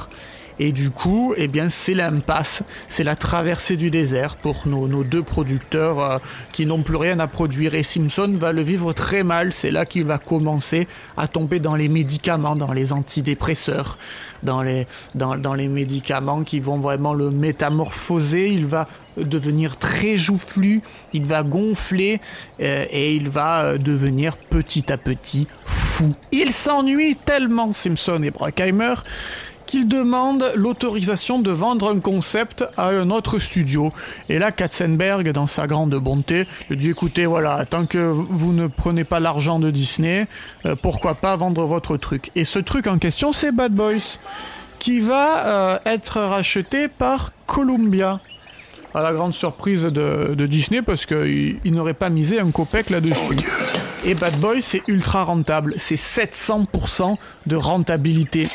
Et 0.60 0.72
du 0.72 0.92
coup, 0.92 1.34
eh 1.38 1.48
bien, 1.48 1.70
c'est 1.70 1.94
l'impasse, 1.94 2.64
c'est 2.90 3.04
la 3.04 3.16
traversée 3.16 3.76
du 3.76 3.90
désert 3.90 4.36
pour 4.36 4.68
nos, 4.68 5.04
deux 5.04 5.24
producteurs 5.24 6.00
euh, 6.00 6.18
qui 6.52 6.66
n'ont 6.66 6.84
plus 6.84 6.96
rien 6.96 7.20
à 7.20 7.28
produire. 7.28 7.74
Et 7.76 7.84
Simpson 7.84 8.36
va 8.40 8.52
le 8.52 8.62
vivre 8.62 8.94
très 8.94 9.24
mal. 9.24 9.52
C'est 9.54 9.72
là 9.72 9.86
qu'il 9.86 10.06
va 10.06 10.18
commencer 10.18 10.88
à 11.18 11.28
tomber 11.28 11.60
dans 11.60 11.76
les 11.76 11.90
médicaments, 11.90 12.56
dans 12.56 12.72
les 12.72 12.94
antidépresseurs, 12.94 13.98
dans 14.44 14.62
les, 14.62 14.86
médicaments 15.68 16.44
qui 16.44 16.60
vont 16.60 16.78
vraiment 16.78 17.14
le 17.14 17.32
métamorphoser. 17.32 18.50
Il 18.50 18.68
va 18.68 18.88
devenir 19.18 19.78
très 19.78 20.18
joufflu, 20.18 20.82
il 21.14 21.26
va 21.26 21.44
gonfler 21.44 22.20
euh, 22.62 22.86
et 22.92 23.16
il 23.16 23.30
va 23.30 23.64
euh, 23.64 23.78
devenir 23.78 24.38
petit 24.38 24.92
à 24.92 24.98
petit 24.98 25.48
fou. 25.66 26.14
Il 26.32 26.52
s'ennuie 26.52 27.16
tellement 27.16 27.74
Simpson 27.74 28.22
et 28.24 28.32
Bruckheimer 28.32 28.96
demande 29.82 30.52
l'autorisation 30.56 31.40
de 31.40 31.52
vendre 31.52 31.92
un 31.92 32.00
concept 32.00 32.64
à 32.78 32.90
un 32.90 33.10
autre 33.10 33.40
studio. 33.40 33.92
Et 34.30 34.40
là, 34.40 34.52
Katzenberg, 34.52 35.32
dans 35.32 35.48
sa 35.48 35.68
grande 35.68 35.96
bonté, 35.96 36.48
lui 36.70 36.78
dit 36.78 36.90
écoutez, 36.90 37.26
voilà, 37.26 37.66
tant 37.66 37.86
que 37.86 37.98
vous 37.98 38.54
ne 38.54 38.68
prenez 38.68 39.04
pas 39.04 39.20
l'argent 39.20 39.60
de 39.60 39.72
Disney, 39.72 40.28
euh, 40.66 40.76
pourquoi 40.80 41.16
pas 41.16 41.36
vendre 41.36 41.66
votre 41.66 41.98
truc 41.98 42.32
Et 42.36 42.46
ce 42.46 42.60
truc 42.60 42.88
en 42.88 42.98
question, 42.98 43.32
c'est 43.32 43.52
Bad 43.52 43.74
Boys, 43.74 44.20
qui 44.80 45.00
va 45.00 45.46
euh, 45.46 45.78
être 45.86 46.20
racheté 46.20 46.88
par 46.88 47.32
Columbia. 47.48 48.20
À 48.94 49.02
la 49.02 49.12
grande 49.12 49.34
surprise 49.34 49.84
de, 49.84 50.46
Disney, 50.46 50.84
parce 50.84 51.08
qu'il 51.08 51.58
il 51.64 51.74
n'aurait 51.74 51.96
pas 51.96 52.10
misé 52.10 52.40
un 52.40 52.52
copec 52.52 52.92
là-dessus. 52.92 53.38
Et 54.06 54.16
Bad 54.16 54.38
Boy, 54.42 54.62
c'est 54.62 54.84
ultra 54.88 55.24
rentable. 55.24 55.76
C'est 55.78 55.96
700% 55.96 57.16
de 57.46 57.56
rentabilité. 57.56 58.50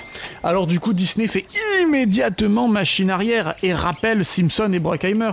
Alors 0.44 0.66
du 0.66 0.78
coup, 0.78 0.92
Disney 0.92 1.26
fait 1.26 1.46
immédiatement 1.82 2.68
machine 2.68 3.10
arrière 3.10 3.54
et 3.62 3.72
rappelle 3.72 4.26
Simpson 4.26 4.70
et 4.74 4.78
Bruckheimer. 4.78 5.30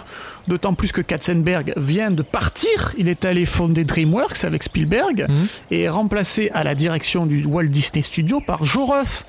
D'autant 0.47 0.73
plus 0.73 0.93
que 0.93 1.01
Katzenberg 1.01 1.73
vient 1.75 2.11
de 2.11 2.21
partir. 2.21 2.93
Il 2.97 3.09
est 3.09 3.25
allé 3.25 3.45
fonder 3.45 3.83
DreamWorks 3.83 4.45
avec 4.45 4.63
Spielberg 4.63 5.27
et 5.69 5.81
est 5.83 5.89
remplacé 5.89 6.49
à 6.53 6.63
la 6.63 6.75
direction 6.75 7.25
du 7.25 7.43
Walt 7.45 7.65
Disney 7.67 8.01
Studio 8.01 8.39
par 8.39 8.63
Joe 8.63 8.87
Roth, 8.87 9.25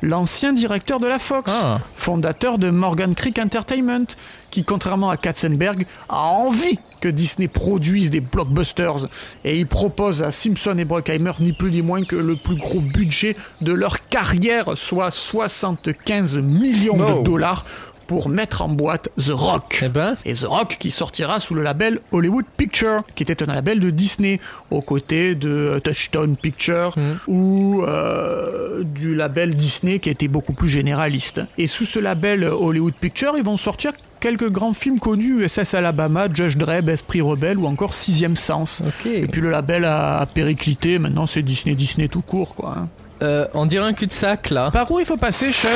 l'ancien 0.00 0.54
directeur 0.54 1.00
de 1.00 1.06
la 1.06 1.18
Fox, 1.18 1.52
Ah. 1.54 1.80
fondateur 1.94 2.56
de 2.56 2.70
Morgan 2.70 3.14
Creek 3.14 3.38
Entertainment, 3.38 4.06
qui, 4.50 4.64
contrairement 4.64 5.10
à 5.10 5.18
Katzenberg, 5.18 5.84
a 6.08 6.22
envie 6.28 6.78
que 7.00 7.08
Disney 7.08 7.48
produise 7.48 8.10
des 8.10 8.20
blockbusters. 8.20 9.08
Et 9.44 9.58
il 9.58 9.66
propose 9.66 10.22
à 10.22 10.30
Simpson 10.30 10.76
et 10.78 10.84
Bruckheimer 10.84 11.32
ni 11.40 11.52
plus 11.52 11.70
ni 11.70 11.82
moins 11.82 12.04
que 12.04 12.16
le 12.16 12.36
plus 12.36 12.56
gros 12.56 12.80
budget 12.80 13.36
de 13.60 13.72
leur 13.72 14.08
carrière, 14.08 14.76
soit 14.76 15.10
75 15.10 16.36
millions 16.36 16.96
de 16.96 17.22
dollars 17.22 17.64
pour 18.10 18.28
mettre 18.28 18.62
en 18.62 18.68
boîte 18.68 19.08
The 19.24 19.30
Rock. 19.30 19.82
Eh 19.84 19.88
ben, 19.88 20.16
Et 20.24 20.34
The 20.34 20.42
Rock 20.42 20.78
qui 20.80 20.90
sortira 20.90 21.38
sous 21.38 21.54
le 21.54 21.62
label 21.62 22.00
Hollywood 22.10 22.44
Picture, 22.56 23.04
qui 23.14 23.22
était 23.22 23.40
un 23.48 23.54
label 23.54 23.78
de 23.78 23.90
Disney, 23.90 24.40
aux 24.72 24.80
côtés 24.80 25.36
de 25.36 25.80
Touchstone 25.84 26.36
Picture 26.36 26.92
ou 27.28 27.84
euh, 27.86 28.82
du 28.82 29.14
label 29.14 29.54
Disney 29.54 30.00
qui 30.00 30.10
était 30.10 30.26
beaucoup 30.26 30.54
plus 30.54 30.68
généraliste. 30.68 31.40
Et 31.56 31.68
sous 31.68 31.84
ce 31.84 32.00
label 32.00 32.42
Hollywood 32.42 32.94
Picture, 33.00 33.34
ils 33.36 33.44
vont 33.44 33.56
sortir 33.56 33.92
quelques 34.20 34.50
grands 34.50 34.72
films 34.74 35.00
connus, 35.00 35.48
SS 35.48 35.74
Alabama, 35.74 36.26
Judge 36.32 36.56
Dredd, 36.56 36.88
Esprit 36.88 37.20
Rebelle 37.22 37.58
ou 37.58 37.66
encore 37.66 37.94
Sixième 37.94 38.36
Sens. 38.36 38.82
Et 39.06 39.26
puis 39.26 39.40
le 39.40 39.50
label 39.50 39.84
a, 39.84 40.18
a 40.20 40.26
périclité, 40.26 40.98
maintenant 40.98 41.26
c'est 41.26 41.42
Disney, 41.42 41.74
Disney 41.74 42.08
tout 42.08 42.22
court 42.22 42.54
quoi. 42.54 42.74
hein. 42.78 42.88
Euh, 43.22 43.46
on 43.52 43.66
dirait 43.66 43.84
un 43.86 43.92
cul-de-sac 43.92 44.48
là. 44.50 44.70
Par 44.70 44.90
où 44.90 44.98
il 44.98 45.04
faut 45.04 45.18
passer, 45.18 45.52
Sean? 45.52 45.68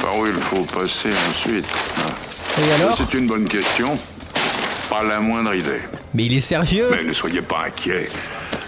Par 0.00 0.16
où 0.18 0.26
il 0.26 0.32
faut 0.32 0.62
passer 0.78 1.10
ensuite 1.30 1.66
Ah. 1.98 2.60
Et 2.60 2.72
alors? 2.80 2.96
C'est 2.96 3.12
une 3.18 3.26
bonne 3.26 3.46
question. 3.48 3.98
Pas 4.88 5.02
la 5.02 5.20
moindre 5.20 5.54
idée. 5.54 5.82
Mais 6.14 6.24
il 6.26 6.32
est 6.34 6.40
sérieux? 6.40 6.86
Mais 6.90 7.04
ne 7.04 7.12
soyez 7.12 7.42
pas 7.42 7.64
inquiets. 7.66 8.08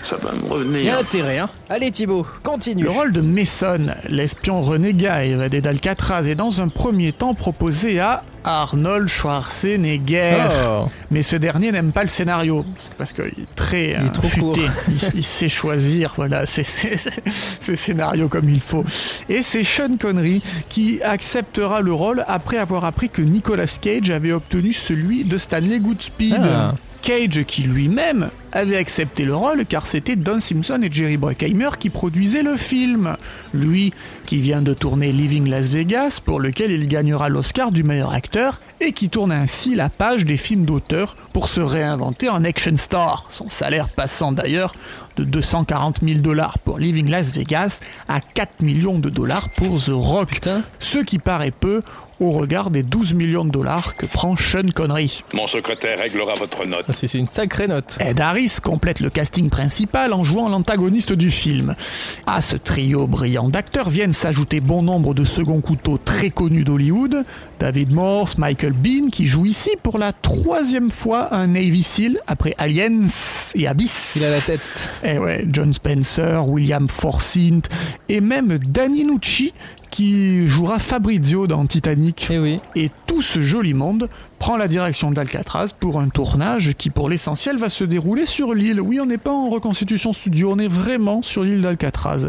Ça 0.03 0.17
va 0.17 0.33
me 0.33 0.41
Il 0.41 0.45
y 0.45 0.51
a 0.51 0.53
revenir. 0.97 0.99
intérêt, 0.99 1.39
hein. 1.39 1.49
Allez 1.71 1.91
Thibaut, 1.91 2.27
continue. 2.43 2.85
Le 2.85 2.91
rôle 2.91 3.13
de 3.13 3.21
Mason, 3.23 3.87
l'espion 4.09 4.61
renégat 4.63 5.25
évadé 5.25 5.61
d'Alcatraz, 5.61 6.25
est 6.29 6.35
dans 6.35 6.61
un 6.61 6.69
premier 6.69 7.13
temps 7.13 7.35
proposé 7.35 7.99
à 7.99 8.25
Arnold 8.49 9.09
Schwarzenegger. 9.09 10.49
Oh. 10.67 10.87
Mais 11.11 11.23
ce 11.23 11.37
dernier 11.37 11.71
n'aime 11.71 11.93
pas 11.93 12.03
le 12.03 12.09
scénario, 12.09 12.65
parce 12.97 13.13
qu'il 13.13 13.25
est 13.27 13.55
très 13.55 13.91
est 13.91 13.97
euh, 13.99 14.09
trop 14.09 14.27
futé. 14.27 14.63
Il, 14.89 14.95
il 15.17 15.25
sait 15.25 15.49
choisir 15.51 16.15
voilà, 16.17 16.47
ses, 16.47 16.65
ses- 16.65 16.97
ses 17.29 17.77
scénarios 17.77 18.29
comme 18.29 18.49
il 18.49 18.61
faut. 18.61 18.85
Et 19.29 19.43
c'est 19.43 19.65
Sean 19.65 19.97
Connery 20.01 20.43
qui 20.71 21.03
acceptera 21.03 21.81
le 21.83 21.93
rôle 21.93 22.25
après 22.27 22.57
avoir 22.57 22.85
appris 22.85 23.11
que 23.11 23.21
Nicolas 23.23 23.67
Cage 23.81 24.11
avait 24.11 24.33
obtenu 24.33 24.73
celui 24.73 25.25
de 25.25 25.37
Stanley 25.37 25.81
Goodspeed. 25.81 26.41
Ah. 26.43 26.75
Cage 27.01 27.45
qui 27.47 27.63
lui-même 27.63 28.29
avait 28.59 28.77
accepté 28.77 29.25
le 29.25 29.35
rôle 29.35 29.65
car 29.65 29.87
c'était 29.87 30.17
Don 30.17 30.41
Simpson 30.41 30.81
et 30.83 30.93
Jerry 30.93 31.17
Bruckheimer 31.17 31.71
qui 31.79 31.91
produisaient 31.91 32.43
le 32.43 32.57
film. 32.57 33.17
Lui 33.55 33.93
qui 34.27 34.41
vient 34.41 34.63
de 34.63 34.75
tourner 34.75 35.13
Living 35.13 35.49
Las 35.49 35.69
Vegas 35.69 36.21
pour 36.25 36.41
lequel 36.41 36.73
il 36.73 36.89
gagnera 36.89 37.29
l'Oscar 37.29 37.71
du 37.71 37.85
meilleur 37.85 38.13
acteur 38.13 38.61
et 38.81 38.93
qui 38.93 39.09
tourne 39.09 39.33
ainsi 39.33 39.75
la 39.75 39.89
page 39.89 40.25
des 40.25 40.37
films 40.37 40.65
d'auteur 40.65 41.17
pour 41.33 41.49
se 41.49 41.61
réinventer 41.61 42.29
en 42.29 42.45
action 42.45 42.77
star. 42.77 43.27
Son 43.31 43.49
salaire 43.49 43.89
passant 43.89 44.33
d'ailleurs 44.33 44.75
de 45.17 45.25
240 45.25 45.99
000 46.03 46.21
dollars 46.21 46.59
pour 46.59 46.79
Living 46.79 47.09
Las 47.09 47.33
Vegas 47.33 47.81
à 48.09 48.21
4 48.21 48.63
millions 48.63 48.99
de 48.99 49.09
dollars 49.09 49.49
pour 49.51 49.81
The 49.81 49.93
Rock. 49.93 50.31
Putain. 50.31 50.63
Ce 50.81 50.99
qui 50.99 51.19
paraît 51.19 51.53
peu 51.53 51.83
au 52.21 52.33
regard 52.33 52.71
des 52.71 52.83
12 52.83 53.15
millions 53.15 53.45
de 53.45 53.51
dollars 53.51 53.97
que 53.97 54.07
prend 54.07 54.37
Sean 54.37 54.71
Connery. 54.75 55.23
Mon 55.35 55.47
secrétaire 55.47 55.99
réglera 55.99 56.35
votre 56.35 56.65
note. 56.67 56.85
Ah, 56.89 56.93
C'est 56.93 57.15
une 57.15 57.27
sacrée 57.27 57.69
note. 57.69 57.97
Ed 58.01 58.21
Harris 58.21 58.57
complète 58.63 59.01
le 59.01 59.11
casting 59.11 59.51
principal 59.51 60.13
en 60.13 60.25
jouant 60.25 60.49
l'antagoniste 60.49 61.13
du 61.13 61.31
film. 61.31 61.75
À 62.27 62.43
ce 62.43 62.57
trio 62.57 63.07
brillant 63.07 63.49
d'acteurs 63.49 63.91
viennent 63.91 64.13
s'ajouter 64.13 64.61
bon 64.61 64.83
nombre 64.83 65.15
de 65.15 65.25
seconds 65.25 65.61
couteaux 65.61 65.99
très 65.99 66.31
connus 66.31 66.65
d'Hollywood. 66.65 67.25
David 67.59 67.93
Morse, 67.93 68.39
Michael 68.39 68.73
Bean 68.73 69.11
qui 69.11 69.27
joue 69.27 69.47
ici 69.47 69.71
pour 69.83 69.99
la 69.99 70.13
troisième 70.13 70.91
fois 70.91 71.35
un 71.35 71.49
Navy 71.49 71.83
SEAL 71.83 72.19
après 72.27 72.55
Aliens 72.59 73.09
et 73.55 73.67
Abyss. 73.67 74.13
Il 74.17 74.25
a 74.25 74.31
la 74.31 74.41
tête. 74.41 74.61
Eh 75.05 75.19
ouais, 75.19 75.45
John 75.51 75.73
Spencer, 75.73 76.47
William 76.49 76.89
Forsythe 76.89 77.69
et 78.09 78.21
même 78.21 78.59
Danny 78.59 79.05
Nucci 79.05 79.53
qui 79.91 80.49
jouera 80.49 80.79
Fabrizio 80.79 81.47
dans 81.47 81.67
Titanic. 81.67 82.29
Eh 82.31 82.39
oui. 82.39 82.61
Et 82.75 82.91
tout 83.07 83.23
ce 83.23 83.41
joli 83.41 83.75
monde 83.75 84.09
prend 84.39 84.57
la 84.57 84.69
direction 84.69 85.11
d'Alcatraz 85.11 85.69
pour 85.79 86.01
un 86.01 86.09
tournage 86.09 86.75
qui, 86.75 86.91
pour 86.91 87.09
l'essentiel, 87.09 87.57
va 87.57 87.69
se 87.69 87.85
dérouler 87.85 88.27
sur 88.27 88.55
l'île. 88.55 88.81
Oui, 88.81 89.01
on 89.01 89.07
n'est 89.07 89.19
pas 89.19 89.33
en 89.33 89.49
reconstitution 89.49 90.13
studio, 90.13 90.53
on 90.53 90.59
est 90.59 90.69
vraiment 90.69 91.23
sur 91.23 91.43
l'île 91.43 91.61
d'Alcatraz. 91.61 92.29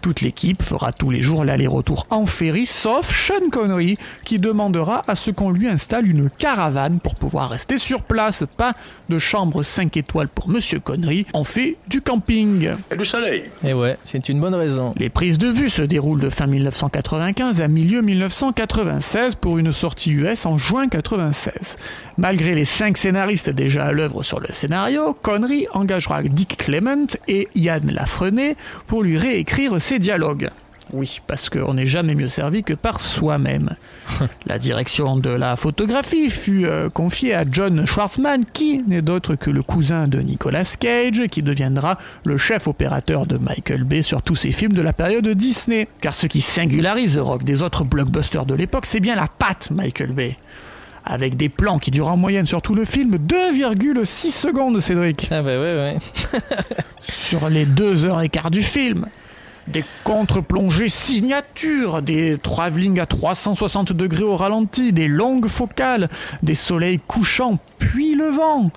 Toute 0.00 0.22
l'équipe 0.22 0.62
fera 0.62 0.92
tous 0.92 1.10
les 1.10 1.20
jours 1.20 1.44
l'aller-retour 1.44 2.06
en 2.08 2.24
ferry, 2.24 2.64
sauf 2.64 3.14
Sean 3.14 3.50
Connery, 3.50 3.98
qui 4.24 4.38
demandera 4.38 5.02
à 5.06 5.14
ce 5.14 5.30
qu'on 5.30 5.50
lui 5.50 5.68
installe 5.68 6.08
une 6.08 6.30
caravane 6.30 7.00
pour 7.00 7.14
pouvoir 7.16 7.50
rester 7.50 7.76
sur 7.76 8.02
place. 8.02 8.44
Pas 8.56 8.74
de 9.10 9.18
chambre 9.18 9.62
5 9.62 9.96
étoiles 9.98 10.28
pour 10.28 10.48
Monsieur 10.48 10.80
Connery, 10.80 11.26
on 11.34 11.44
fait 11.44 11.76
du 11.88 12.00
camping. 12.00 12.70
Et 12.90 12.96
du 12.96 13.04
soleil. 13.04 13.44
Eh 13.62 13.74
ouais, 13.74 13.98
c'est 14.04 14.28
une 14.30 14.40
bonne 14.40 14.54
raison. 14.54 14.94
Les 14.96 15.10
prises 15.10 15.36
de 15.36 15.48
vue 15.48 15.68
se 15.68 15.82
déroulent 15.82 16.20
de 16.20 16.30
fin 16.30 16.46
1995 16.46 17.60
à 17.60 17.68
milieu 17.68 18.00
1996 18.00 19.34
pour 19.34 19.58
une 19.58 19.72
sortie 19.72 20.12
US 20.12 20.46
en 20.46 20.56
juin 20.56 20.88
96. 20.88 21.76
Malgré 22.16 22.54
les 22.54 22.64
cinq 22.64 22.96
scénaristes 22.96 23.50
déjà 23.50 23.86
à 23.86 23.92
l'œuvre 23.92 24.22
sur 24.22 24.40
le 24.40 24.48
scénario, 24.48 25.14
Connery 25.20 25.66
engagera 25.72 26.22
Dick 26.22 26.56
Clement 26.56 27.06
et 27.28 27.48
Ian 27.54 27.80
Lafrenet 27.86 28.56
pour 28.86 29.02
lui 29.02 29.18
réécrire 29.18 29.80
ses 29.90 29.98
dialogues. 29.98 30.50
Oui, 30.92 31.18
parce 31.26 31.50
qu'on 31.50 31.74
n'est 31.74 31.86
jamais 31.86 32.14
mieux 32.14 32.28
servi 32.28 32.62
que 32.62 32.74
par 32.74 33.00
soi-même. 33.00 33.70
La 34.46 34.60
direction 34.60 35.16
de 35.16 35.30
la 35.30 35.56
photographie 35.56 36.30
fut 36.30 36.64
euh, 36.64 36.88
confiée 36.88 37.34
à 37.34 37.44
John 37.50 37.84
Schwartzman, 37.86 38.44
qui 38.52 38.84
n'est 38.86 39.02
d'autre 39.02 39.34
que 39.34 39.50
le 39.50 39.64
cousin 39.64 40.06
de 40.06 40.20
Nicolas 40.20 40.76
Cage, 40.78 41.22
qui 41.28 41.42
deviendra 41.42 41.98
le 42.24 42.38
chef 42.38 42.68
opérateur 42.68 43.26
de 43.26 43.36
Michael 43.36 43.82
Bay 43.82 44.02
sur 44.02 44.22
tous 44.22 44.36
ses 44.36 44.52
films 44.52 44.74
de 44.74 44.82
la 44.82 44.92
période 44.92 45.26
Disney. 45.26 45.88
Car 46.00 46.14
ce 46.14 46.28
qui 46.28 46.40
singularise 46.40 47.16
The 47.16 47.20
Rock 47.20 47.42
des 47.42 47.62
autres 47.62 47.82
blockbusters 47.82 48.46
de 48.46 48.54
l'époque, 48.54 48.86
c'est 48.86 49.00
bien 49.00 49.16
la 49.16 49.26
patte 49.26 49.72
Michael 49.72 50.12
Bay. 50.12 50.38
Avec 51.04 51.36
des 51.36 51.48
plans 51.48 51.80
qui 51.80 51.90
durent 51.90 52.08
en 52.12 52.16
moyenne 52.16 52.46
sur 52.46 52.62
tout 52.62 52.76
le 52.76 52.84
film 52.84 53.16
2,6 53.16 54.06
secondes, 54.30 54.78
Cédric 54.78 55.26
Ah 55.32 55.42
bah 55.42 55.58
ouais, 55.58 55.58
ouais. 55.58 55.98
sur 57.00 57.48
les 57.48 57.64
deux 57.64 58.04
heures 58.04 58.20
et 58.20 58.28
quart 58.28 58.52
du 58.52 58.62
film. 58.62 59.06
Des 59.72 59.84
contre-plongées 60.02 60.88
signatures, 60.88 62.02
des 62.02 62.38
travelling 62.38 62.98
à 62.98 63.06
360 63.06 63.92
degrés 63.92 64.24
au 64.24 64.36
ralenti, 64.36 64.92
des 64.92 65.06
longues 65.06 65.46
focales, 65.46 66.08
des 66.42 66.56
soleils 66.56 66.98
couchants 66.98 67.58
puis 67.78 68.14
levant, 68.14 68.70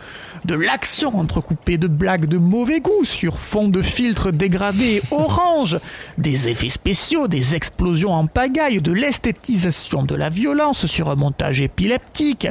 de 0.46 0.56
l'action 0.56 1.20
entrecoupée 1.20 1.78
de 1.78 1.88
blagues 1.88 2.26
de 2.26 2.38
mauvais 2.38 2.80
goût 2.80 3.04
sur 3.04 3.40
fond 3.40 3.68
de 3.68 3.82
filtres 3.82 4.32
dégradés 4.32 5.02
orange, 5.12 5.80
des 6.18 6.48
effets 6.48 6.70
spéciaux, 6.70 7.28
des 7.28 7.54
explosions 7.56 8.12
en 8.12 8.28
pagaille, 8.28 8.82
de 8.82 8.92
l'esthétisation 8.92 10.04
de 10.04 10.16
la 10.16 10.30
violence 10.30 10.86
sur 10.86 11.10
un 11.10 11.16
montage 11.16 11.62
épileptique, 11.62 12.48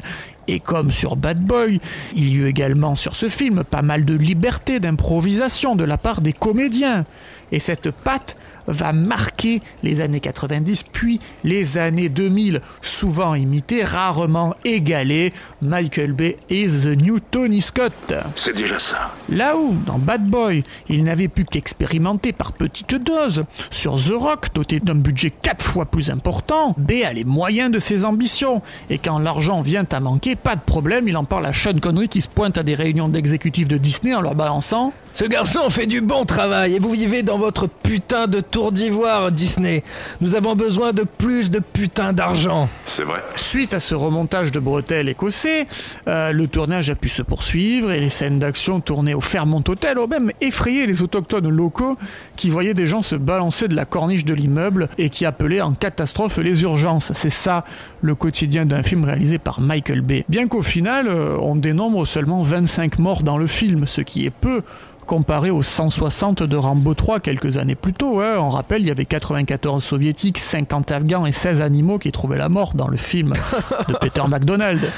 et 0.49 0.61
comme 0.61 0.91
sur 0.91 1.17
Bad 1.17 1.41
Boy, 1.41 1.81
il 2.15 2.29
y 2.29 2.35
eut 2.35 2.49
également 2.49 2.97
sur 2.97 3.17
ce 3.17 3.29
film 3.29 3.65
pas 3.65 3.83
mal 3.83 4.05
de 4.05 4.15
liberté 4.15 4.81
d'improvisation 4.81 5.77
de 5.77 5.85
la 5.85 5.99
part 5.99 6.21
des 6.21 6.33
comédiens. 6.33 7.07
Et 7.53 7.61
cette 7.61 7.91
patte 7.91 8.37
va 8.67 8.93
marquer 8.93 9.63
les 9.83 10.01
années 10.01 10.21
90 10.21 10.85
puis 10.93 11.21
les 11.45 11.79
années 11.79 12.09
2000, 12.09 12.61
souvent 12.81 13.35
imitée, 13.35 13.85
rarement 13.85 14.55
égalée. 14.65 15.33
Michael 15.61 16.13
Bay 16.13 16.37
is 16.51 16.83
the 16.83 17.01
new 17.01 17.21
Tony 17.21 17.61
Scott. 17.61 18.15
C'est 18.37 18.57
déjà 18.57 18.79
ça. 18.79 19.13
Là 19.29 19.57
où, 19.57 19.75
dans 19.87 19.99
Bad 19.99 20.27
Boy, 20.27 20.65
il 20.89 21.05
n'avait 21.05 21.29
pu 21.29 21.45
qu'expérimenter 21.45 22.33
par 22.33 22.53
petites 22.53 22.95
doses, 22.95 23.45
sur 23.71 23.97
The 23.97 24.15
Rock, 24.15 24.49
doté 24.55 24.81
d'un 24.81 24.95
budget 24.95 25.31
quatre 25.31 25.65
fois 25.65 25.87
plus 25.87 26.11
important, 26.11 26.75
B 26.79 26.93
a 27.05 27.13
les 27.13 27.25
moyens 27.25 27.71
de 27.71 27.79
ses 27.79 28.05
ambitions. 28.05 28.63
Et 28.91 28.99
quand 28.99 29.19
l'argent 29.19 29.63
vient 29.63 29.87
à 29.91 30.01
manquer, 30.01 30.37
pas 30.37 30.57
de 30.57 30.61
problème, 30.61 31.09
il 31.09 31.17
en 31.17 31.25
parle 31.25 31.47
à 31.47 31.53
Sean 31.53 31.79
Connery 31.81 32.09
qui 32.09 32.21
se 32.21 32.29
pointe 32.29 32.59
à 32.59 32.63
des 32.63 32.75
réunions 32.75 33.09
d'exécutifs 33.09 33.69
de 33.69 33.77
Disney 33.77 34.15
en 34.15 34.21
leur 34.21 34.35
balançant 34.35 34.93
Ce 35.15 35.27
garçon 35.27 35.69
fait 35.69 35.87
du 35.87 36.01
bon 36.01 36.25
travail 36.25 36.75
et 36.75 36.79
vous 36.79 36.91
vivez 36.91 37.23
dans 37.23 37.37
votre 37.37 37.67
putain 37.67 38.27
de 38.27 38.41
tour 38.41 38.73
d'ivoire, 38.73 39.31
Disney. 39.31 39.85
Nous 40.23 40.37
avons 40.37 40.57
besoin 40.57 40.95
de 40.95 41.03
plus 41.03 41.51
de 41.51 41.59
putain 41.59 42.15
d'argent. 42.15 42.71
C'est 42.87 43.03
vrai. 43.03 43.23
Suite 43.37 43.75
à 43.75 43.81
ce 43.81 43.95
remontage 43.95 44.53
de 44.53 44.59
bretelles 44.59 45.11
écossais, 45.11 45.67
euh, 46.09 46.33
le 46.33 46.49
tournage 46.49 46.89
a 46.89 46.95
pu 46.95 47.11
se 47.11 47.21
poursuivre 47.21 47.93
et 47.93 48.01
les 48.01 48.09
scènes 48.09 48.39
d'action 48.39 48.81
tournées 48.81 49.13
au 49.13 49.21
Fairmont 49.21 49.63
Hotel 49.69 49.99
ont 49.99 50.09
même 50.09 50.33
effrayé 50.41 50.87
les 50.87 51.03
autochtones 51.03 51.51
locaux 51.51 51.99
qui 52.37 52.49
voyaient 52.49 52.73
des 52.73 52.87
gens 52.87 53.03
se 53.03 53.15
balancer 53.17 53.69
de 53.69 53.77
la 53.77 53.85
corniche 53.85 54.25
de 54.25 54.33
l'immeuble 54.33 54.89
et 54.97 55.11
qui 55.11 55.27
appelaient 55.27 55.61
en 55.61 55.73
catastrophe 55.73 56.39
les 56.39 56.63
urgences. 56.63 57.13
C'est 57.15 57.29
ça 57.29 57.67
le 58.01 58.15
quotidien 58.15 58.65
d'un 58.65 58.83
film 58.83 59.05
réalisé 59.05 59.39
par 59.39 59.61
Michael 59.61 60.01
Bay. 60.01 60.25
Bien 60.31 60.49
qu'au 60.49 60.63
final, 60.63 61.07
euh, 61.07 61.37
on 61.39 61.55
dénombre 61.55 62.07
seulement 62.07 62.43
25 62.43 62.99
morts 62.99 63.23
dans 63.23 63.37
le 63.37 63.47
film, 63.47 63.87
ce 63.87 64.01
qui 64.01 64.25
est 64.25 64.31
peu 64.31 64.63
comparé 65.07 65.51
aux 65.51 65.63
160 65.63 66.43
de 66.43 66.57
Rambo 66.57 66.95
3 66.95 67.21
quelques 67.21 67.57
années 67.57 67.75
plus 67.75 67.93
tôt. 67.93 68.21
hein. 68.21 68.37
On 68.39 68.51
rappelle, 68.51 68.83
il 68.83 68.89
y 68.89 68.91
avait 68.91 69.05
94 69.05 69.83
soviétiques, 69.83 70.39
50 70.39 70.91
afghans 70.93 71.27
et 71.27 71.33
16 71.33 71.61
animaux 71.61 71.99
qui 71.99 72.13
trouvaient 72.13 72.39
la 72.39 72.49
mort 72.49 72.75
dans 72.75 72.89
le 72.89 72.97
film 72.97 73.33
de 73.89 73.95
Peter 73.95 74.23
MacDonald. 74.29 74.91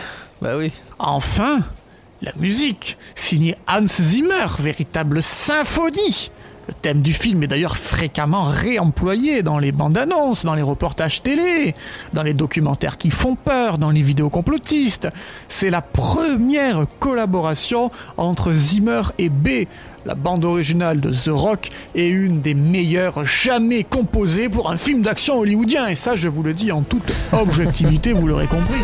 Bah 0.43 0.57
oui. 0.57 0.73
Enfin, 0.99 1.61
la 2.23 2.33
musique, 2.39 2.99
signée 3.15 3.57
Hans 3.69 3.87
Zimmer, 3.87 4.47
véritable 4.59 5.23
symphonie. 5.23 6.31
Le 6.67 6.75
thème 6.75 7.01
du 7.03 7.13
film 7.13 7.43
est 7.43 7.47
d'ailleurs 7.47 7.77
fréquemment 7.77 8.45
réemployé 8.45 9.43
dans 9.43 9.59
les 9.59 9.73
bandes 9.73 9.99
annonces, 9.99 10.45
dans 10.45 10.55
les 10.55 10.63
reportages 10.63 11.23
télé, 11.23 11.75
dans 12.13 12.23
les 12.23 12.33
documentaires 12.33 12.97
qui 12.97 13.11
font 13.11 13.35
peur, 13.37 13.77
dans 13.77 13.91
les 13.91 14.03
vidéos 14.03 14.31
complotistes. 14.31 15.09
C'est 15.49 15.71
la 15.71 15.83
première 15.83 16.87
collaboration 17.01 17.91
entre 18.17 18.53
Zimmer 18.53 19.03
et 19.19 19.29
B. 19.29 19.67
La 20.07 20.15
bande 20.15 20.45
originale 20.45 21.01
de 21.01 21.11
The 21.11 21.31
Rock 21.31 21.71
est 21.95 22.09
une 22.09 22.41
des 22.41 22.55
meilleures 22.55 23.25
jamais 23.25 23.85
composées 23.85 24.49
pour 24.49 24.71
un 24.71 24.77
film 24.77 25.03
d'action 25.03 25.39
hollywoodien. 25.39 25.89
Et 25.89 25.97
ça, 25.97 26.17
je 26.17 26.29
vous 26.29 26.43
le 26.43 26.53
dis 26.53 26.73
en 26.73 26.83
toute 26.83 27.13
objectivité, 27.33 28.13
vous 28.13 28.27
l'aurez 28.27 28.47
compris. 28.47 28.81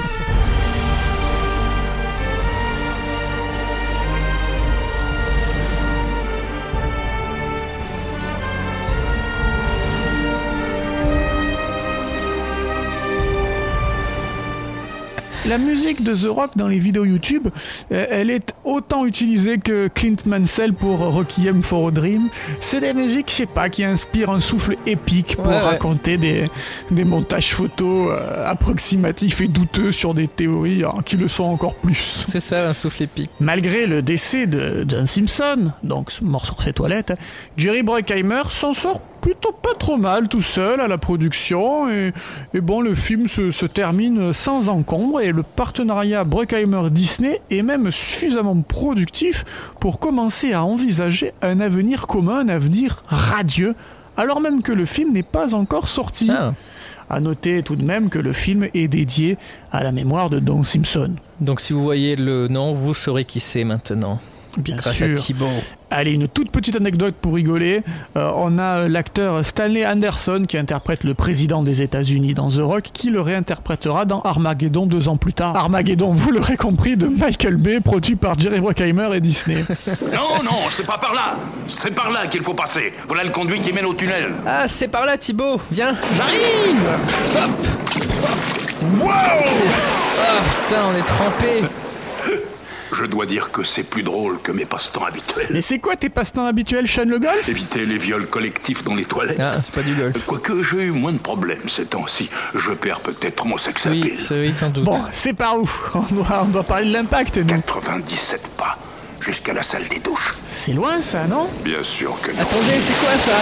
La 15.51 15.59
musique 15.59 16.05
de 16.05 16.15
The 16.15 16.29
Rock 16.29 16.53
dans 16.55 16.69
les 16.69 16.79
vidéos 16.79 17.05
YouTube, 17.05 17.49
euh, 17.91 18.07
elle 18.09 18.31
est 18.31 18.55
autant 18.63 19.05
utilisée 19.05 19.59
que 19.59 19.89
Clint 19.89 20.15
Mansell 20.25 20.73
pour 20.73 21.01
Requiem 21.01 21.65
for 21.65 21.89
a 21.89 21.91
Dream. 21.91 22.29
C'est 22.61 22.79
des 22.79 22.95
musiques, 22.95 23.31
je 23.31 23.35
sais 23.35 23.47
pas, 23.47 23.69
qui 23.69 23.83
inspirent 23.83 24.31
un 24.31 24.39
souffle 24.39 24.77
épique 24.87 25.35
pour 25.37 25.49
Ouais, 25.49 25.55
ouais. 25.55 25.59
raconter 25.59 26.17
des, 26.19 26.49
des 26.93 27.05
montages 27.05 27.53
photos 27.53 28.13
euh, 28.13 28.49
approximatifs 28.49 29.41
et 29.41 29.49
douteux 29.49 29.91
sur 29.91 30.15
des 30.15 30.29
théories 30.29 30.85
hein, 30.85 30.95
qui 31.05 31.17
le 31.17 31.27
sont 31.27 31.43
encore 31.43 31.75
plus. 31.75 32.25
C'est 32.29 32.39
ça, 32.39 32.69
un 32.69 32.73
souffle 32.75 33.03
épique. 33.03 33.31
Malgré 33.41 33.87
le 33.89 34.03
décès 34.03 34.47
de 34.47 34.85
John 34.87 35.09
Simpson, 35.09 35.73
donc 35.83 36.13
mort 36.23 36.47
sur 36.47 36.63
ses 36.63 36.73
toilettes, 36.73 37.13
Jerry 37.57 37.83
Bruckheimer 37.83 38.43
s'en 38.49 38.73
sort 38.73 39.01
plutôt 39.21 39.53
pas 39.53 39.75
trop 39.79 39.97
mal 39.97 40.29
tout 40.29 40.41
seul 40.41 40.81
à 40.81 40.89
la 40.89 40.99
production 40.99 41.89
et, 41.89 42.13
et 42.55 42.61
bon 42.61 42.81
le 42.81 42.95
film 42.95 43.29
se, 43.29 43.51
se 43.51 43.67
termine 43.67 44.33
sans 44.33 44.69
encombre 44.69 45.21
et 45.21 45.33
le 45.33 45.43
partenariat 45.43 46.25
Bruckheimer-Disney 46.25 47.41
est 47.51 47.63
même 47.63 47.91
suffisamment 47.91 48.61
productif 48.63 49.45
pour 49.81 49.99
commencer 49.99 50.53
à 50.53 50.65
envisager 50.65 51.33
un 51.43 51.61
avenir 51.61 52.07
commun, 52.07 52.41
un 52.41 52.49
avenir 52.49 53.03
radieux, 53.07 53.75
alors 54.17 54.41
même 54.41 54.63
que 54.63 54.73
le 54.73 54.87
film 54.87 55.13
n'est 55.13 55.23
pas 55.23 55.55
encore 55.55 55.89
sorti. 55.89 56.31
Ah. 56.31 56.55
À 57.09 57.19
noter 57.19 57.65
tout 57.65 57.75
de 57.75 57.83
même 57.83 58.09
que 58.09 58.21
le 58.21 58.33
film 58.33 58.69
est 58.73 58.87
dédié 58.87 59.37
à 59.73 59.83
la 59.83 59.91
mémoire 59.91 60.31
de 60.31 60.39
Don 60.39 60.63
Simpson. 60.63 61.17
Donc 61.41 61.61
si 61.61 61.73
vous 61.73 61.83
voyez 61.83 62.15
le 62.15 62.47
nom, 62.47 62.73
vous 62.73 62.95
saurez 62.95 63.25
qui 63.25 63.41
c'est 63.41 63.65
maintenant. 63.65 64.21
Bien 64.59 64.77
Grâce 64.77 64.97
sûr. 64.97 65.07
à 65.07 65.15
Thibaut. 65.15 65.47
Allez, 65.93 66.13
une 66.13 66.29
toute 66.29 66.51
petite 66.51 66.77
anecdote 66.77 67.15
pour 67.21 67.35
rigoler. 67.35 67.83
Euh, 68.17 68.31
on 68.37 68.59
a 68.59 68.63
euh, 68.81 68.89
l'acteur 68.89 69.45
Stanley 69.45 69.87
Anderson 69.87 70.45
qui 70.47 70.57
interprète 70.59 71.03
le 71.05 71.15
président 71.15 71.63
des 71.63 71.83
États-Unis 71.83 72.35
dans 72.35 72.49
The 72.49 72.59
Rock, 72.61 72.85
qui 72.93 73.11
le 73.11 73.21
réinterprétera 73.21 74.05
dans 74.05 74.21
Armageddon 74.23 74.87
deux 74.87 75.09
ans 75.09 75.17
plus 75.17 75.33
tard. 75.33 75.57
Armageddon, 75.57 76.13
vous 76.13 76.31
l'aurez 76.33 76.57
compris, 76.57 76.97
de 76.97 77.07
Michael 77.07 77.57
Bay, 77.57 77.81
produit 77.81 78.17
par 78.17 78.39
Jerry 78.39 78.61
Bruckheimer 78.61 79.09
et 79.15 79.21
Disney. 79.21 79.65
Non, 80.13 80.43
non, 80.45 80.59
c'est 80.71 80.87
pas 80.87 80.99
par 80.99 81.15
là. 81.15 81.37
C'est 81.67 81.95
par 81.95 82.11
là 82.11 82.27
qu'il 82.29 82.43
faut 82.43 82.55
passer. 82.55 82.93
Voilà 83.09 83.25
le 83.25 83.31
conduit 83.31 83.61
qui 83.61 83.73
mène 83.73 83.85
au 83.87 83.95
tunnel. 83.95 84.33
Ah, 84.47 84.67
c'est 84.69 84.89
par 84.89 85.05
là 85.05 85.17
Thibaut, 85.17 85.61
viens. 85.71 85.97
J'arrive 86.17 86.87
Wow 89.01 89.09
Ah 89.11 90.43
putain, 90.69 90.83
on 90.93 90.97
est 90.99 91.03
trempé. 91.07 91.63
Je 93.01 93.07
dois 93.07 93.25
dire 93.25 93.51
que 93.51 93.63
c'est 93.63 93.85
plus 93.85 94.03
drôle 94.03 94.39
que 94.43 94.53
mes 94.53 94.67
passe-temps 94.67 95.07
habituels. 95.07 95.47
Mais 95.51 95.63
c'est 95.63 95.79
quoi 95.79 95.97
tes 95.97 96.11
passe-temps 96.11 96.45
habituels, 96.45 96.87
Sean 96.87 97.07
le 97.07 97.19
golf? 97.19 97.49
Éviter 97.49 97.87
les 97.87 97.97
viols 97.97 98.27
collectifs 98.27 98.85
dans 98.85 98.95
les 98.95 99.07
toilettes. 99.07 99.41
Ah, 99.41 99.53
c'est 99.65 99.75
pas 99.75 99.81
du 99.83 99.95
golf. 99.95 100.15
Quoique 100.27 100.61
j'ai 100.63 100.85
eu 100.85 100.91
moins 100.91 101.13
de 101.15 101.19
problèmes 101.19 101.67
ces 101.67 101.87
temps-ci. 101.87 102.29
Je 102.55 102.73
perds 102.73 103.01
peut-être 103.01 103.47
mon 103.47 103.57
sex 103.57 103.87
Oui, 103.91 104.01
appeal. 104.03 104.21
c'est 104.21 104.39
oui, 104.39 104.53
sans 104.53 104.69
doute. 104.69 104.85
Bon, 104.85 105.03
c'est 105.13 105.33
par 105.33 105.59
où 105.59 105.67
on 105.95 106.01
doit, 106.15 106.43
on 106.43 106.49
doit 106.49 106.63
parler 106.63 106.89
de 106.89 106.93
l'impact, 106.93 107.39
nous. 107.39 107.47
97 107.47 108.51
pas 108.59 108.77
jusqu'à 109.19 109.55
la 109.55 109.63
salle 109.63 109.89
des 109.89 110.01
douches. 110.01 110.35
C'est 110.47 110.75
loin, 110.75 111.01
ça, 111.01 111.25
non? 111.27 111.49
Bien 111.65 111.83
sûr 111.83 112.15
que 112.21 112.33
non. 112.33 112.43
Attendez, 112.43 112.81
c'est 112.83 112.99
quoi 112.99 113.17
ça? 113.17 113.33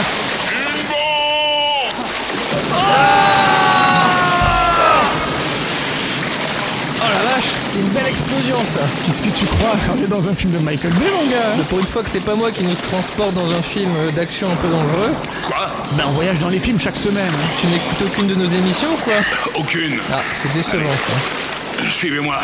Oh 7.00 7.05
la 7.05 7.35
vache, 7.35 7.45
c'était 7.62 7.81
une 7.81 7.88
belle 7.90 8.07
explosion 8.09 8.57
ça. 8.64 8.81
Qu'est-ce 9.05 9.23
que 9.23 9.28
tu 9.31 9.47
crois 9.47 9.75
On 9.95 10.02
est 10.02 10.07
dans 10.09 10.28
un 10.28 10.35
film 10.35 10.52
de 10.52 10.59
Michael 10.59 10.93
Bay, 10.95 11.07
mon 11.14 11.31
gars 11.31 11.55
Mais 11.57 11.62
pour 11.64 11.78
une 11.78 11.87
fois 11.87 12.02
que 12.02 12.11
c'est 12.11 12.21
pas 12.21 12.35
moi 12.35 12.50
qui 12.50 12.64
nous 12.64 12.75
transporte 12.75 13.35
dans 13.35 13.52
un 13.52 13.62
film 13.62 13.90
d'action 14.17 14.50
un 14.50 14.56
peu 14.56 14.69
dangereux, 14.69 15.13
Quoi 15.47 15.71
Ben, 15.93 16.04
on 16.08 16.13
voyage 16.13 16.39
dans 16.39 16.49
les 16.49 16.58
films 16.58 16.80
chaque 16.80 16.97
semaine. 16.97 17.30
hein. 17.32 17.49
tu 17.61 17.67
n'écoutes 17.69 18.02
aucune 18.04 18.26
de 18.26 18.34
nos 18.34 18.47
émissions 18.49 18.89
ou 18.93 18.97
quoi 19.04 19.15
Aucune. 19.56 19.99
Ah, 20.13 20.21
c'est 20.34 20.52
décevant 20.52 20.91
ça. 21.06 21.91
Suivez-moi. 21.91 22.37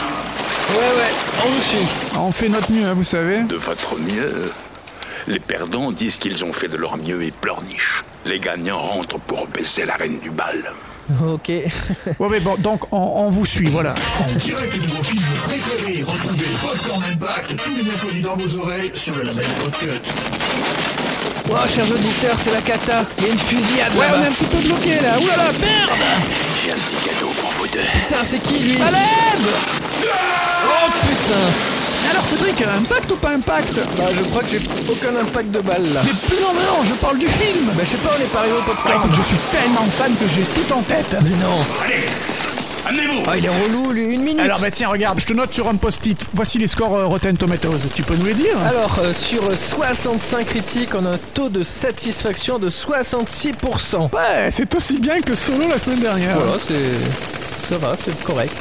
Ouais, 0.70 0.76
ouais, 0.76 1.12
on 1.44 1.48
vous 1.50 1.60
suit. 1.60 1.86
On 2.16 2.30
fait 2.32 2.48
notre 2.48 2.70
mieux, 2.70 2.84
hein, 2.86 2.94
vous 2.94 3.04
savez. 3.04 3.40
De 3.42 3.56
votre 3.56 3.96
mieux. 3.98 4.52
Les 5.26 5.40
perdants 5.40 5.90
disent 5.90 6.16
qu'ils 6.16 6.44
ont 6.44 6.52
fait 6.52 6.68
de 6.68 6.76
leur 6.76 6.96
mieux 6.96 7.22
et 7.24 7.32
pleurnichent. 7.32 8.04
Les 8.24 8.38
gagnants 8.38 8.78
rentrent 8.80 9.18
pour 9.18 9.46
baiser 9.48 9.84
la 9.84 9.94
reine 9.94 10.18
du 10.20 10.30
bal. 10.30 10.72
Ok. 11.34 11.48
Ouais, 11.48 12.28
mais 12.30 12.40
bon, 12.40 12.56
donc 12.58 12.80
on, 12.92 12.96
on 13.26 13.30
vous 13.30 13.44
suit, 13.46 13.68
voilà. 13.68 13.94
En 14.20 14.32
direct 14.38 14.74
de 14.80 14.86
vos 14.88 15.02
films 15.02 15.22
préférés, 15.44 16.02
retrouvez 16.02 16.46
Popcorn 16.62 17.02
Impact 17.04 17.56
tous 17.64 17.74
les 17.76 17.82
mercredis 17.82 18.22
dans 18.22 18.36
vos 18.36 18.58
oreilles 18.60 18.90
sur 18.94 19.14
le 19.16 19.22
label 19.22 19.46
Podcut. 19.60 20.00
Oh, 21.50 21.56
chers 21.68 21.90
auditeurs, 21.90 22.36
c'est 22.38 22.52
la 22.52 22.62
cata. 22.62 23.04
Il 23.18 23.24
y 23.24 23.26
a 23.28 23.32
une 23.32 23.38
fusillade 23.38 23.94
Ouais, 23.96 24.06
on 24.16 24.22
est 24.22 24.26
un 24.28 24.32
petit 24.32 24.46
peu 24.46 24.58
bloqué 24.58 25.00
là. 25.00 25.18
Ouh 25.20 25.26
là 25.26 25.36
là, 25.36 25.52
merde 25.60 25.90
J'ai 26.62 26.72
un 26.72 26.74
petit 26.74 26.96
cadeau 27.04 27.30
pour 27.38 27.50
vous 27.50 27.66
deux. 27.68 27.80
Putain, 28.06 28.24
c'est 28.24 28.38
qui 28.40 28.58
lui? 28.60 28.80
À 28.82 28.90
l'aide 28.90 29.46
Oh 30.64 30.90
putain 31.02 31.73
Alors 32.10 32.24
Cédric, 32.24 32.62
impact 32.62 33.12
ou 33.12 33.16
pas 33.16 33.30
impact 33.30 33.74
Bah, 33.96 34.04
je 34.16 34.22
crois 34.24 34.42
que 34.42 34.48
j'ai 34.48 34.60
aucun 34.90 35.16
impact 35.20 35.50
de 35.50 35.60
balle 35.60 35.92
là. 35.92 36.00
Mais 36.04 36.12
plus 36.28 36.40
non, 36.42 36.48
mais 36.54 36.62
non, 36.62 36.84
je 36.84 36.94
parle 36.94 37.18
du 37.18 37.26
film 37.28 37.66
Bah, 37.74 37.82
je 37.84 37.90
sais 37.90 37.96
pas, 37.98 38.10
on 38.18 38.22
est 38.22 38.26
pas 38.32 38.40
arrivé 38.40 38.54
au 38.58 38.62
popcorn. 38.62 38.96
écoute, 38.98 39.14
je 39.14 39.22
suis 39.22 39.36
tellement 39.52 39.86
fan 39.90 40.12
que 40.16 40.26
j'ai 40.28 40.42
tout 40.42 40.72
en 40.72 40.82
tête. 40.82 41.16
Mais 41.22 41.30
non 41.30 41.60
Allez, 41.84 42.04
amenez-vous. 42.86 43.22
Ah, 43.26 43.36
il 43.36 43.44
est 43.46 43.48
relou, 43.48 43.90
lui, 43.90 44.02
une 44.14 44.22
minute 44.22 44.40
Alors 44.40 44.60
bah 44.60 44.70
tiens, 44.70 44.88
regarde, 44.88 45.18
je 45.20 45.26
te 45.26 45.32
note 45.32 45.52
sur 45.52 45.68
un 45.68 45.74
post-it. 45.76 46.18
Voici 46.34 46.58
les 46.58 46.68
scores 46.68 46.94
euh, 46.96 47.06
Rotten 47.06 47.36
Tomatoes. 47.36 47.80
Tu 47.94 48.02
peux 48.02 48.14
nous 48.16 48.26
les 48.26 48.34
dire 48.34 48.56
Alors, 48.68 48.98
euh, 49.02 49.12
sur 49.14 49.42
65 49.56 50.46
critiques, 50.46 50.94
on 50.94 51.06
a 51.06 51.10
un 51.10 51.18
taux 51.32 51.48
de 51.48 51.62
satisfaction 51.62 52.58
de 52.58 52.68
66%. 52.70 54.10
Ouais, 54.12 54.50
c'est 54.50 54.72
aussi 54.74 54.98
bien 54.98 55.20
que 55.20 55.34
Solo 55.34 55.68
la 55.68 55.78
semaine 55.78 56.00
dernière. 56.00 56.36
Voilà, 56.36 56.58
c'est. 56.68 57.68
Ça 57.68 57.78
va, 57.78 57.96
c'est 57.98 58.22
correct. 58.24 58.52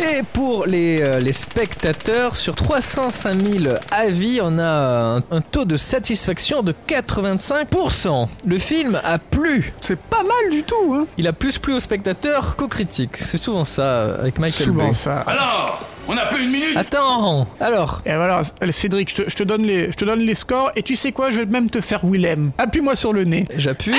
Et 0.00 0.22
pour 0.32 0.66
les, 0.66 1.02
euh, 1.02 1.18
les 1.18 1.32
spectateurs, 1.32 2.36
sur 2.36 2.54
305 2.54 3.34
000 3.62 3.74
avis, 3.90 4.38
on 4.40 4.56
a 4.58 4.62
un, 4.64 5.16
un 5.18 5.40
taux 5.40 5.64
de 5.64 5.76
satisfaction 5.76 6.62
de 6.62 6.72
85%. 6.88 8.28
Le 8.46 8.58
film 8.58 9.00
a 9.02 9.18
plu. 9.18 9.72
C'est 9.80 9.98
pas 9.98 10.22
mal 10.22 10.50
du 10.52 10.62
tout, 10.62 10.94
hein 10.94 11.06
Il 11.16 11.26
a 11.26 11.32
plus 11.32 11.58
plu 11.58 11.74
aux 11.74 11.80
spectateurs 11.80 12.54
qu'aux 12.56 12.68
critiques. 12.68 13.16
C'est 13.18 13.38
souvent 13.38 13.64
ça 13.64 13.82
euh, 13.82 14.20
avec 14.20 14.38
Michael 14.38 14.66
Souvent 14.66 14.88
Bay. 14.88 14.94
ça. 14.94 15.20
Alors, 15.22 15.84
on 16.06 16.14
n'a 16.14 16.26
plus 16.26 16.44
une 16.44 16.50
minute? 16.52 16.76
Attends 16.76 17.48
Alors, 17.60 18.00
Et 18.06 18.14
voilà, 18.14 18.42
Cédric, 18.70 19.10
je 19.10 19.22
te, 19.24 19.30
je 19.30 19.36
te 19.36 19.42
donne 19.42 19.62
les, 19.64 19.90
je 19.90 19.96
te 19.96 20.04
donne 20.04 20.20
les 20.20 20.34
scores 20.36 20.70
et 20.76 20.82
tu 20.82 20.94
sais 20.94 21.10
quoi, 21.10 21.30
je 21.32 21.40
vais 21.40 21.46
même 21.46 21.70
te 21.70 21.80
faire 21.80 22.00
Willem. 22.04 22.52
Appuie-moi 22.58 22.94
sur 22.94 23.12
le 23.12 23.24
nez. 23.24 23.46
j'appuie. 23.56 23.94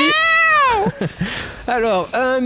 Alors, 1.68 2.10
1 2.14 2.40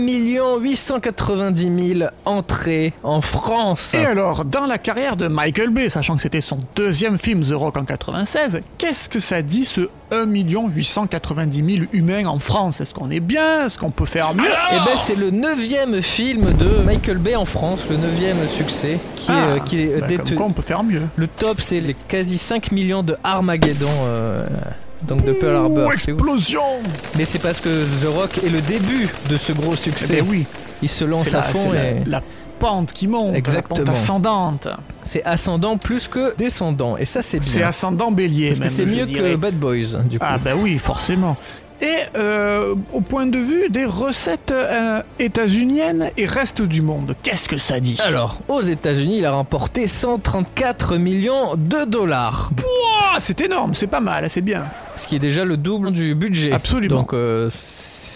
890 0.60 1.94
000 1.98 2.10
entrées 2.24 2.92
en 3.02 3.20
France. 3.20 3.94
Et 3.94 4.04
alors, 4.04 4.44
dans 4.44 4.66
la 4.66 4.76
carrière 4.78 5.16
de 5.16 5.28
Michael 5.28 5.70
Bay, 5.70 5.88
sachant 5.88 6.16
que 6.16 6.22
c'était 6.22 6.40
son 6.42 6.58
deuxième 6.76 7.16
film 7.18 7.42
The 7.42 7.52
Rock 7.52 7.76
en 7.78 7.84
96, 7.84 8.60
qu'est-ce 8.76 9.08
que 9.08 9.20
ça 9.20 9.40
dit 9.42 9.64
ce 9.64 9.88
1 10.10 10.26
890 10.26 11.74
000 11.76 11.86
humains 11.92 12.26
en 12.26 12.38
France? 12.38 12.80
Est-ce 12.80 12.92
qu'on 12.92 13.10
est 13.10 13.20
bien? 13.20 13.66
Est-ce 13.66 13.78
qu'on 13.78 13.90
peut 13.90 14.04
faire 14.06 14.34
mieux? 14.34 14.44
Eh 14.72 14.76
ben, 14.76 14.96
c'est 14.96 15.14
le 15.16 15.30
neuvième 15.30 16.02
film 16.02 16.52
de 16.52 16.82
Michael 16.84 17.18
Bay 17.18 17.34
en 17.36 17.46
France, 17.46 17.86
le 17.88 17.96
neuvième 17.96 18.46
succès, 18.48 18.98
qui 19.16 19.30
est, 19.32 19.34
euh, 19.34 19.58
qui 19.60 19.80
est 19.82 20.00
bah, 20.00 20.06
détenu- 20.08 20.16
comme 20.28 20.36
quoi 20.36 20.46
on 20.46 20.52
peut 20.52 20.62
faire 20.62 20.84
mieux. 20.84 21.02
Le 21.16 21.26
top, 21.26 21.60
c'est 21.60 21.80
les 21.80 21.94
quasi 22.08 22.36
5 22.36 22.72
millions 22.72 23.02
de 23.02 23.16
Armageddon, 23.24 23.88
euh, 24.02 24.46
donc 25.02 25.24
de 25.24 25.32
Pearl 25.32 25.56
Harbor. 25.56 25.92
Explosion 25.92 26.60
Mais 27.16 27.24
c'est 27.24 27.38
parce 27.38 27.60
que 27.60 27.84
The 28.02 28.06
Rock 28.14 28.38
est 28.44 28.50
le 28.50 28.60
début 28.60 29.08
de 29.28 29.36
ce 29.36 29.52
gros 29.52 29.72
Eh 29.74 29.76
succès. 29.76 30.16
ben 30.22 30.26
oui, 30.28 30.46
Il 30.82 30.88
se 30.88 31.04
lance 31.04 31.28
à 31.34 31.38
la, 31.38 31.42
fond 31.42 31.72
la- 31.72 31.90
et 31.90 32.02
la 32.06 32.22
pente 32.58 32.92
qui 32.92 33.08
monte, 33.08 33.34
Exactement. 33.34 33.78
la 33.80 33.84
pente 33.84 33.94
ascendante. 33.94 34.68
c'est 35.04 35.22
ascendant 35.24 35.76
plus 35.76 36.08
que 36.08 36.34
descendant. 36.36 36.96
Et 36.96 37.04
ça, 37.04 37.20
c'est 37.20 37.38
bien. 37.40 37.48
C'est 37.52 37.62
ascendant 37.62 38.10
bélier 38.12 38.48
Parce 38.50 38.60
que 38.60 38.68
c'est 38.68 38.86
mieux 38.86 39.04
dirais. 39.06 39.32
que 39.32 39.36
Bad 39.36 39.54
Boys, 39.54 40.02
du 40.08 40.18
coup. 40.18 40.24
Ah 40.26 40.38
bah 40.38 40.52
oui, 40.56 40.78
forcément. 40.78 41.36
Et 41.84 41.98
euh, 42.16 42.74
au 42.94 43.02
point 43.02 43.26
de 43.26 43.36
vue 43.36 43.68
des 43.68 43.84
recettes 43.84 44.52
euh, 44.52 45.02
états-uniennes 45.18 46.10
et 46.16 46.24
reste 46.24 46.62
du 46.62 46.80
monde, 46.80 47.14
qu'est-ce 47.22 47.46
que 47.46 47.58
ça 47.58 47.78
dit? 47.78 47.98
Alors, 48.02 48.38
aux 48.48 48.62
États-Unis, 48.62 49.18
il 49.18 49.26
a 49.26 49.32
remporté 49.32 49.86
134 49.86 50.96
millions 50.96 51.56
de 51.56 51.84
dollars. 51.84 52.50
C'est 53.18 53.42
énorme, 53.42 53.74
c'est 53.74 53.86
pas 53.86 54.00
mal, 54.00 54.30
c'est 54.30 54.40
bien. 54.40 54.64
Ce 54.96 55.06
qui 55.06 55.16
est 55.16 55.18
déjà 55.18 55.44
le 55.44 55.58
double 55.58 55.92
du 55.92 56.14
budget. 56.14 56.52
Absolument. 56.52 57.00
Donc 57.00 57.12
euh, 57.12 57.50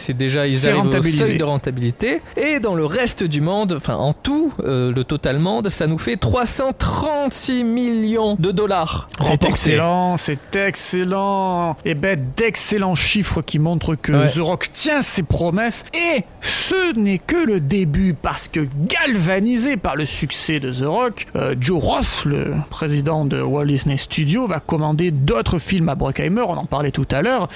c'est 0.09 0.15
déjà 0.15 0.47
ils 0.47 0.67
arrivent 0.67 0.87
au 0.87 1.03
seuil 1.03 1.37
de 1.37 1.45
rentabilité. 1.45 2.23
Et 2.39 2.61
dans 2.61 2.75
le 2.75 2.87
reste 2.87 3.25
du 3.25 3.43
monde, 3.43 3.75
enfin 3.77 3.97
en 3.97 4.15
tout, 4.15 4.55
euh, 4.65 4.91
le 4.91 5.05
total 5.05 5.39
monde, 5.39 5.69
ça 5.69 5.87
nous 5.87 5.99
fait 5.99 6.17
336 6.17 7.63
millions 7.63 8.35
de 8.39 8.51
dollars. 8.51 9.11
C'est 9.23 9.45
excellent, 9.45 10.17
c'est 10.17 10.57
excellent. 10.57 11.77
Et 11.85 11.95
ben 11.95 12.19
d'excellents 12.39 12.95
chiffres 12.95 13.43
qui 13.43 13.59
montrent 13.59 13.97
que 13.97 14.13
Ouais. 14.13 14.29
The 14.29 14.39
Rock 14.39 14.71
tient 14.73 15.03
ses 15.03 15.23
promesses. 15.23 15.85
Et 15.93 16.25
ce 16.41 16.99
n'est 16.99 17.19
que 17.19 17.37
le 17.37 17.61
début 17.61 18.15
parce 18.15 18.49
que 18.49 18.67
galvanisé 18.87 19.77
par 19.77 19.95
le 19.95 20.07
succès 20.07 20.59
de 20.59 20.73
The 20.73 20.87
Rock, 20.87 21.27
euh, 21.37 21.55
Joe 21.61 21.85
Ross, 21.85 22.25
le 22.25 22.55
président 22.71 23.27
de 23.27 23.43
Walt 23.43 23.67
Disney 23.67 23.99
Studios, 23.99 24.47
va 24.47 24.59
commander 24.61 25.11
d'autres 25.11 25.59
films 25.59 25.91
à 25.91 25.95
Bruckheimer. 25.95 26.45
On 26.49 26.57
en 26.57 26.65
parlait 26.65 26.93
tout 26.93 27.07
à 27.11 27.21
l'heure. 27.21 27.49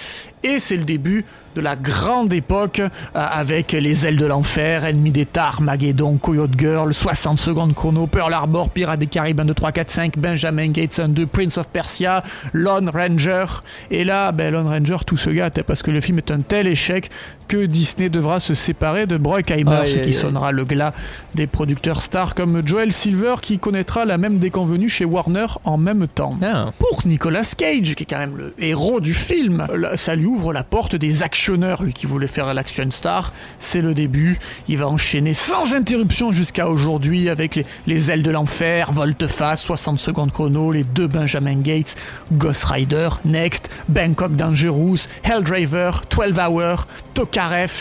Et 0.44 0.58
c'est 0.58 0.76
le 0.76 0.84
début 0.84 1.24
de 1.54 1.60
la 1.60 1.76
grande 1.76 2.32
époque 2.32 2.80
euh, 2.80 2.88
avec 3.14 3.72
Les 3.72 4.06
Ailes 4.06 4.16
de 4.16 4.26
l'Enfer, 4.26 4.84
Ennemi 4.84 5.10
d'État, 5.10 5.44
Armageddon, 5.44 6.16
Coyote 6.16 6.58
Girl, 6.58 6.92
60 6.92 7.38
secondes 7.38 7.74
chrono, 7.74 8.06
Pearl 8.06 8.32
Harbor, 8.32 8.70
Pirates 8.70 8.98
des 8.98 9.06
Caraïbes 9.06 9.40
1, 9.40 9.44
2, 9.44 9.54
3, 9.54 9.72
4, 9.72 9.90
5, 9.90 10.18
Benjamin 10.18 10.68
Gates 10.68 10.98
1, 10.98 11.10
2, 11.10 11.26
Prince 11.26 11.58
of 11.58 11.68
Persia, 11.68 12.24
Lone 12.52 12.88
Ranger. 12.88 13.44
Et 13.90 14.04
là, 14.04 14.32
ben, 14.32 14.52
Lone 14.52 14.68
Ranger, 14.68 14.98
tout 15.06 15.16
se 15.16 15.30
gâte 15.30 15.58
hein, 15.58 15.62
parce 15.66 15.82
que 15.82 15.90
le 15.90 16.00
film 16.00 16.18
est 16.18 16.30
un 16.30 16.40
tel 16.40 16.66
échec 16.66 17.10
que 17.52 17.66
Disney 17.66 18.08
devra 18.08 18.40
se 18.40 18.54
séparer 18.54 19.04
de 19.04 19.18
Bruckheimer, 19.18 19.84
ce 19.84 19.96
qui 19.96 20.14
sonnera 20.14 20.52
le 20.52 20.64
glas 20.64 20.92
des 21.34 21.46
producteurs 21.46 22.00
stars 22.00 22.34
comme 22.34 22.66
Joel 22.66 22.92
Silver 22.92 23.34
qui 23.42 23.58
connaîtra 23.58 24.06
la 24.06 24.16
même 24.16 24.38
déconvenue 24.38 24.88
chez 24.88 25.04
Warner 25.04 25.44
en 25.64 25.76
même 25.76 26.06
temps. 26.08 26.38
Ah. 26.42 26.72
Pour 26.78 27.06
Nicolas 27.06 27.44
Cage, 27.54 27.94
qui 27.94 28.04
est 28.04 28.06
quand 28.06 28.20
même 28.20 28.38
le 28.38 28.54
héros 28.58 29.00
du 29.00 29.12
film, 29.12 29.66
ça 29.96 30.14
lui 30.14 30.24
ouvre 30.24 30.54
la 30.54 30.64
porte 30.64 30.96
des 30.96 31.22
actionneurs, 31.22 31.82
lui 31.82 31.92
qui 31.92 32.06
voulait 32.06 32.26
faire 32.26 32.54
l'action 32.54 32.90
star. 32.90 33.34
C'est 33.58 33.82
le 33.82 33.92
début. 33.92 34.40
Il 34.66 34.78
va 34.78 34.88
enchaîner 34.88 35.34
sans 35.34 35.74
interruption 35.74 36.32
jusqu'à 36.32 36.70
aujourd'hui 36.70 37.28
avec 37.28 37.56
les, 37.56 37.66
les 37.86 38.10
ailes 38.10 38.22
de 38.22 38.30
l'enfer, 38.30 38.92
Volte-Face, 38.92 39.60
60 39.60 40.00
secondes 40.00 40.32
chrono, 40.32 40.72
les 40.72 40.84
deux 40.84 41.06
Benjamin 41.06 41.56
Gates, 41.56 41.96
Ghost 42.32 42.64
Rider, 42.64 43.10
Next, 43.26 43.68
Bangkok 43.90 44.36
Dangerous, 44.36 45.00
Helldraver, 45.22 45.90
12 46.08 46.38
Hour, 46.38 46.86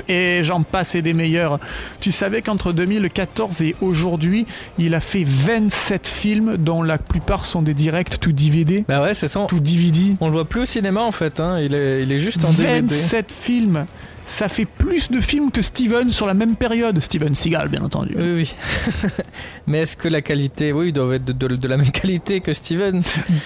Et 0.07 0.41
j'en 0.43 0.61
passe 0.63 0.95
et 0.95 1.01
des 1.01 1.13
meilleurs. 1.13 1.59
Tu 1.99 2.11
savais 2.11 2.41
qu'entre 2.41 2.73
2014 2.73 3.61
et 3.61 3.75
aujourd'hui, 3.81 4.45
il 4.77 4.95
a 4.95 4.99
fait 4.99 5.23
27 5.25 6.07
films 6.07 6.57
dont 6.57 6.83
la 6.83 6.97
plupart 6.97 7.45
sont 7.45 7.61
des 7.61 7.73
directs 7.73 8.19
to 8.19 8.31
DVD, 8.31 8.83
Bah 8.87 9.01
ouais, 9.01 9.13
c'est 9.13 9.27
ça. 9.27 9.45
to 9.47 9.59
DVD. 9.59 10.13
On 10.19 10.27
le 10.27 10.33
voit 10.33 10.45
plus 10.45 10.61
au 10.61 10.65
cinéma 10.65 11.01
en 11.01 11.11
fait. 11.11 11.39
Hein. 11.39 11.57
Il, 11.61 11.73
est, 11.73 12.03
il 12.03 12.11
est 12.11 12.19
juste 12.19 12.43
en 12.45 12.51
DVD. 12.51 12.81
27 12.81 13.31
films. 13.31 13.85
Ça 14.31 14.47
fait 14.47 14.63
plus 14.65 15.11
de 15.11 15.19
films 15.19 15.51
que 15.51 15.61
Steven 15.61 16.09
sur 16.09 16.25
la 16.25 16.33
même 16.33 16.55
période. 16.55 16.97
Steven 17.01 17.35
Seagal, 17.35 17.67
bien 17.67 17.81
entendu. 17.83 18.15
Oui, 18.17 18.31
oui. 18.33 18.55
Mais 19.67 19.79
est-ce 19.79 19.97
que 19.97 20.07
la 20.07 20.21
qualité, 20.21 20.71
oui, 20.71 20.87
ils 20.87 20.93
doivent 20.93 21.11
être 21.13 21.25
de, 21.25 21.33
de- 21.33 21.55
de 21.57 21.67
la 21.67 21.75
même 21.75 21.91
qualité 21.91 22.39
que 22.39 22.53
Steven 22.53 23.01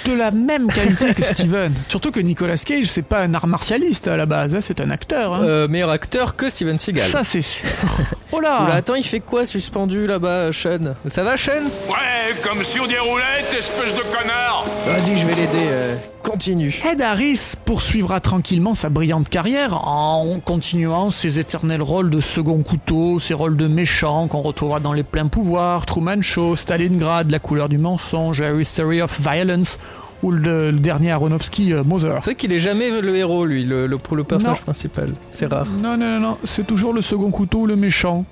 De 0.05 0.13
la 0.13 0.29
même 0.29 0.67
qualité 0.71 1.13
que 1.15 1.23
Steven. 1.23 1.73
Surtout 1.87 2.11
que 2.11 2.19
Nicolas 2.19 2.57
Cage, 2.57 2.85
c'est 2.85 3.01
pas 3.01 3.21
un 3.23 3.33
art 3.33 3.47
martialiste 3.47 4.07
à 4.07 4.15
la 4.15 4.27
base, 4.27 4.53
hein, 4.53 4.59
c'est 4.61 4.79
un 4.79 4.91
acteur. 4.91 5.35
hein. 5.35 5.41
Euh, 5.43 5.67
Meilleur 5.67 5.89
acteur 5.89 6.35
que 6.35 6.49
Steven 6.49 6.77
Seagal. 6.77 7.09
Ça, 7.09 7.23
c'est 7.23 7.41
sûr. 7.41 7.65
Oh 8.31 8.37
Oula, 8.39 8.65
là 8.67 8.73
attends, 8.75 8.95
il 8.95 9.05
fait 9.05 9.21
quoi 9.21 9.45
suspendu 9.45 10.07
là-bas, 10.07 10.51
Sean 10.51 10.95
Ça 11.09 11.23
va, 11.23 11.37
Sean 11.37 11.63
Ouais, 11.87 12.35
comme 12.43 12.63
si 12.63 12.79
on 12.81 12.87
déroulait, 12.87 13.23
espèce 13.57 13.93
de 13.93 14.01
connard 14.01 14.65
Vas-y, 14.87 15.15
je 15.17 15.25
vais 15.25 15.35
l'aider. 15.35 15.67
euh, 15.69 15.95
continue. 16.25 16.81
Ed 16.89 17.01
Harris 17.01 17.53
poursuivra 17.65 18.19
tranquillement 18.19 18.73
sa 18.73 18.89
brillante 18.89 19.29
carrière 19.29 19.87
en 19.87 20.39
continuant 20.43 21.11
ses 21.11 21.39
éternels 21.39 21.81
rôles 21.81 22.09
de 22.09 22.19
second 22.19 22.61
couteau, 22.63 23.19
ses 23.19 23.33
rôles 23.33 23.55
de 23.57 23.67
méchant 23.67 24.27
qu'on 24.27 24.41
retrouvera 24.41 24.79
dans 24.79 24.93
Les 24.93 25.03
Pleins 25.03 25.27
Pouvoirs, 25.27 25.85
Truman 25.85 26.21
Show, 26.21 26.55
Stalingrad, 26.55 27.29
La 27.31 27.39
couleur 27.39 27.69
du 27.69 27.77
mensonge, 27.77 28.41
A 28.41 28.51
History 28.53 29.01
of 29.01 29.19
Violence 29.21 29.77
ou 30.23 30.31
le, 30.31 30.71
le 30.71 30.79
dernier 30.79 31.11
Aronofsky, 31.11 31.73
euh, 31.73 31.83
Mother. 31.83 32.15
C'est 32.21 32.31
vrai 32.31 32.35
qu'il 32.35 32.51
est 32.51 32.59
jamais 32.59 32.89
le 33.01 33.15
héros, 33.15 33.45
lui, 33.45 33.63
le, 33.63 33.85
le, 33.85 33.97
le 34.11 34.23
personnage 34.23 34.57
Non. 34.57 34.63
principal. 34.63 35.09
C'est 35.31 35.45
rare. 35.45 35.67
Non, 35.81 35.97
non, 35.97 36.11
non, 36.13 36.19
non, 36.19 36.37
c'est 36.43 36.65
toujours 36.65 36.93
le 36.93 37.01
second 37.01 37.29
couteau 37.31 37.59
ou 37.59 37.65
le 37.67 37.75
méchant. 37.75 38.25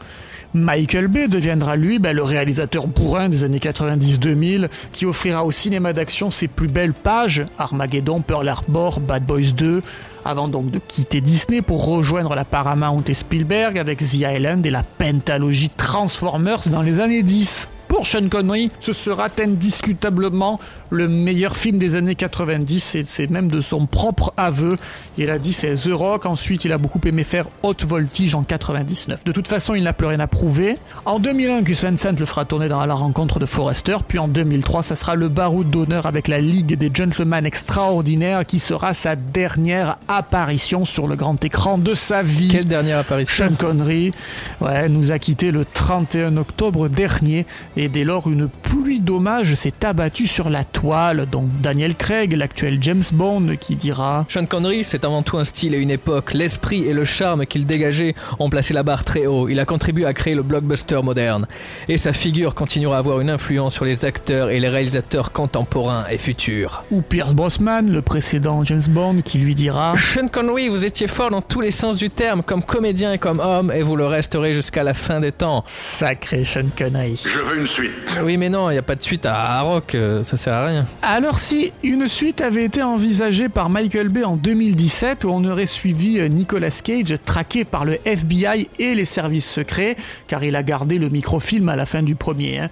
Michael 0.54 1.08
Bay 1.08 1.28
deviendra 1.28 1.76
lui 1.76 1.98
ben, 1.98 2.16
le 2.16 2.24
réalisateur 2.24 2.88
bourrin 2.88 3.28
des 3.28 3.44
années 3.44 3.58
90-2000 3.58 4.70
qui 4.92 5.06
offrira 5.06 5.46
au 5.46 5.52
cinéma 5.52 5.94
d'action 5.94 6.30
ses 6.30 6.48
plus 6.48 6.68
belles 6.68 6.94
pages, 6.94 7.44
Armageddon, 7.58 8.22
Pearl 8.22 8.48
Harbor, 8.48 9.00
Bad 9.00 9.26
Boys 9.26 9.52
2, 9.56 9.82
avant 10.26 10.48
donc 10.48 10.70
de 10.70 10.80
quitter 10.80 11.22
Disney 11.22 11.62
pour 11.62 11.86
rejoindre 11.86 12.36
la 12.36 12.46
Paramount 12.46 13.04
et 13.08 13.13
Spielberg 13.13 13.80
avec 13.80 14.00
The 14.00 14.13
Island 14.13 14.66
et 14.66 14.70
la 14.70 14.84
pentalogie 14.84 15.70
Transformers 15.70 16.70
dans 16.70 16.82
les 16.82 17.00
années 17.00 17.24
10. 17.24 17.70
Pour 18.04 18.10
Sean 18.10 18.28
Connery, 18.28 18.70
ce 18.82 18.92
sera 18.92 19.30
indiscutablement 19.39 20.60
le 20.89 21.08
meilleur 21.08 21.56
film 21.56 21.78
des 21.78 21.96
années 21.96 22.16
90, 22.16 22.96
et 22.96 23.06
c'est 23.08 23.30
même 23.30 23.50
de 23.50 23.62
son 23.62 23.86
propre 23.86 24.34
aveu. 24.36 24.76
Il 25.18 25.30
a 25.30 25.39
dit 25.39 25.54
c'est 25.54 25.74
The 25.74 25.94
Rock, 25.94 26.26
ensuite 26.26 26.66
il 26.66 26.74
a 26.74 26.78
beaucoup 26.78 27.00
aimé 27.06 27.24
faire 27.24 27.46
Haute 27.63 27.86
Voltige 27.86 28.36
en 28.36 28.44
99. 28.44 29.24
De 29.24 29.32
toute 29.32 29.48
façon, 29.48 29.74
il 29.74 29.84
n'a 29.84 29.94
plus 29.94 30.08
rien 30.08 30.20
à 30.20 30.28
prouver. 30.28 30.76
En 31.06 31.18
2001, 31.18 31.62
Gus 31.62 31.86
Van 31.86 31.96
Sant 31.96 32.20
le 32.20 32.26
fera 32.26 32.44
tourner 32.44 32.68
dans 32.68 32.86
la 32.86 32.94
rencontre 32.94 33.39
de 33.39 33.46
Forrester, 33.46 33.96
puis 34.06 34.20
en 34.20 34.28
2003, 34.28 34.84
ça 34.84 34.98
sera 34.98 35.16
le 35.16 35.30
baroud 35.30 35.70
d'honneur 35.70 36.06
avec 36.06 36.28
la 36.28 36.42
Ligue 36.42 36.78
des 36.78 36.92
Gentlemen 36.94 37.46
Extraordinaires 37.46 38.46
qui 38.46 38.60
sera 38.60 38.94
sa 38.94 39.16
dernière 39.16 39.98
apparition 40.10 40.84
sur 40.84 41.08
le 41.08 41.16
grand 41.16 41.42
écran 41.46 41.78
de 41.78 41.96
sa 41.96 42.22
vie. 42.22 42.50
Quelle 42.50 42.66
dernière 42.66 43.00
apparition? 43.00 43.46
Sean 43.48 43.56
Connery 43.56 44.12
ouais, 44.60 44.89
nous 44.89 45.12
a 45.12 45.20
quitté 45.20 45.52
le 45.52 45.63
31 45.63 46.36
octobre 46.36 46.89
dernier 46.89 47.46
et 47.78 47.92
dès 47.93 48.03
lors 48.03 48.27
une 48.27 48.49
pluie 48.49 48.99
d'hommages 48.99 49.53
s'est 49.53 49.86
abattue 49.86 50.25
sur 50.25 50.49
la 50.49 50.63
toile, 50.63 51.27
dont 51.32 51.47
Daniel 51.62 51.93
Craig, 51.93 52.34
l'actuel 52.34 52.79
James 52.82 53.03
Bond, 53.13 53.56
qui 53.60 53.75
dira 53.75 54.25
Sean 54.27 54.47
Connery, 54.47 54.84
c'est 54.84 55.06
avant 55.06 55.21
tout 55.21 55.38
un 55.38 55.43
style 55.43 55.75
et 55.75 55.77
une 55.77 55.91
époque. 55.91 56.34
L'esprit 56.34 56.88
et 56.88 56.93
le 56.93 57.06
charme 57.06 57.45
qu'il 57.45 57.67
dégageait 57.67 58.15
ont 58.39 58.49
placé 58.49 58.73
la 58.73 58.82
barre 58.82 59.03
très 59.03 59.27
haut. 59.27 59.47
Il 59.47 59.60
a 59.60 59.65
contribué 59.65 60.08
à 60.08 60.13
créer 60.13 60.34
le 60.34 60.41
blockbuster 60.41 61.01
moderne. 61.03 61.45
Et 61.88 61.99
sa 61.99 62.13
figure 62.13 62.56
continuera 62.56 62.95
à 62.95 62.99
avoir 62.99 63.19
une 63.19 63.29
influence 63.29 63.75
sur 63.75 63.86
les 63.86 64.06
acteurs 64.06 64.49
et 64.49 64.60
les 64.60 64.69
réalisateurs 64.69 65.32
contemporains 65.32 66.06
et 66.10 66.17
futurs. 66.17 66.86
ou 66.89 67.03
Pierce 67.03 67.36
Brosnan, 67.36 67.91
le 67.91 68.01
précédent 68.01 68.63
James 68.63 68.82
Bond, 68.89 69.21
qui 69.23 69.38
lui 69.38 69.53
dira 69.53 69.93
Sean 69.97 70.29
Connery, 70.29 70.67
vous 70.69 70.84
étiez 70.84 71.08
fort 71.08 71.29
dans 71.29 71.43
tous 71.43 71.62
les 71.62 71.69
sens 71.69 71.97
du 71.97 72.10
terme, 72.10 72.41
comme 72.41 72.63
comédien 72.63 73.13
et 73.13 73.19
comme 73.19 73.39
homme, 73.39 73.71
et 73.71 73.84
vous 73.84 73.95
le 73.95 74.08
resterez 74.08 74.56
jusqu'à 74.56 74.82
la 74.82 74.95
fin 74.95 75.19
des 75.19 75.32
temps. 75.32 75.63
Sacré 75.67 76.43
Sean 76.43 76.69
Connery. 76.75 77.21
Je 77.23 77.39
veux 77.39 77.60
une 77.60 77.67
suite. 77.67 77.83
Oui, 78.24 78.38
mais 78.38 78.50
non, 78.50 78.69
il 78.69 78.74
n'y 78.74 78.80
a 78.80 78.84
pas 78.84 78.96
de 78.96 79.02
suite 79.02 79.26
à 79.26 79.62
Rock, 79.62 79.96
euh, 79.96 80.24
ça 80.24 80.38
sert 80.38 80.54
à 80.54 80.65
rien. 80.67 80.86
Alors 81.02 81.39
si 81.39 81.72
une 81.84 82.08
suite 82.08 82.41
avait 82.41 82.63
été 82.65 82.82
envisagée 82.84 83.50
par 83.50 83.69
Michael 83.69 84.10
Bay 84.10 84.24
en 84.24 84.36
2017 84.36 85.24
où 85.24 85.30
on 85.30 85.43
aurait 85.46 85.65
suivi 85.65 86.19
euh, 86.19 86.28
Nicolas 86.28 86.69
Cage 86.84 87.13
traqué 87.26 87.65
par 87.65 87.86
le 87.86 87.98
FBI 88.06 88.69
et 88.80 88.96
les 88.96 89.06
services 89.06 89.50
secrets 89.50 89.96
car 90.28 90.43
il 90.43 90.56
a 90.56 90.63
gardé 90.63 91.00
le 91.00 91.10
microfilm 91.10 91.69
à 91.69 91.76
la 91.76 91.86
fin 91.86 92.04
du 92.04 92.15
premier. 92.15 92.60
hein. 92.60 92.69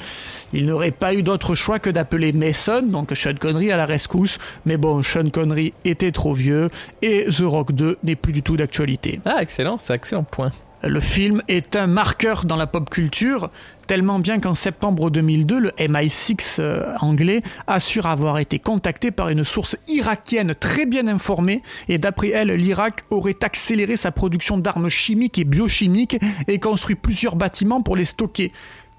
Il 0.53 0.65
n'aurait 0.65 0.91
pas 0.91 1.13
eu 1.13 1.23
d'autre 1.23 1.55
choix 1.55 1.79
que 1.79 1.89
d'appeler 1.89 2.33
Mason, 2.33 2.81
donc 2.83 3.11
Sean 3.15 3.33
Connery 3.39 3.71
à 3.71 3.77
la 3.77 3.85
rescousse, 3.85 4.37
mais 4.65 4.75
bon, 4.77 5.01
Sean 5.01 5.29
Connery 5.31 5.73
était 5.85 6.11
trop 6.11 6.33
vieux 6.33 6.69
et 7.01 7.25
The 7.29 7.43
Rock 7.43 7.71
2 7.71 7.97
n'est 8.03 8.15
plus 8.17 8.33
du 8.33 8.43
tout 8.43 8.57
d'actualité. 8.57 9.21
Ah, 9.25 9.37
excellent, 9.41 9.77
c'est 9.79 9.93
excellent 9.93 10.23
point. 10.23 10.51
Le 10.83 10.99
film 10.99 11.43
est 11.47 11.75
un 11.75 11.85
marqueur 11.85 12.43
dans 12.43 12.55
la 12.55 12.65
pop 12.65 12.89
culture, 12.89 13.51
tellement 13.85 14.17
bien 14.17 14.39
qu'en 14.39 14.55
septembre 14.55 15.11
2002, 15.11 15.59
le 15.59 15.69
MI6 15.69 16.55
euh, 16.57 16.95
anglais 17.01 17.43
assure 17.67 18.07
avoir 18.07 18.39
été 18.39 18.57
contacté 18.57 19.11
par 19.11 19.29
une 19.29 19.43
source 19.43 19.75
irakienne 19.87 20.55
très 20.55 20.87
bien 20.87 21.07
informée, 21.07 21.61
et 21.87 21.99
d'après 21.99 22.29
elle, 22.29 22.51
l'Irak 22.53 23.03
aurait 23.11 23.37
accéléré 23.43 23.95
sa 23.95 24.11
production 24.11 24.57
d'armes 24.57 24.89
chimiques 24.89 25.37
et 25.37 25.43
biochimiques 25.43 26.17
et 26.47 26.57
construit 26.57 26.95
plusieurs 26.95 27.35
bâtiments 27.35 27.83
pour 27.83 27.95
les 27.95 28.05
stocker. 28.05 28.51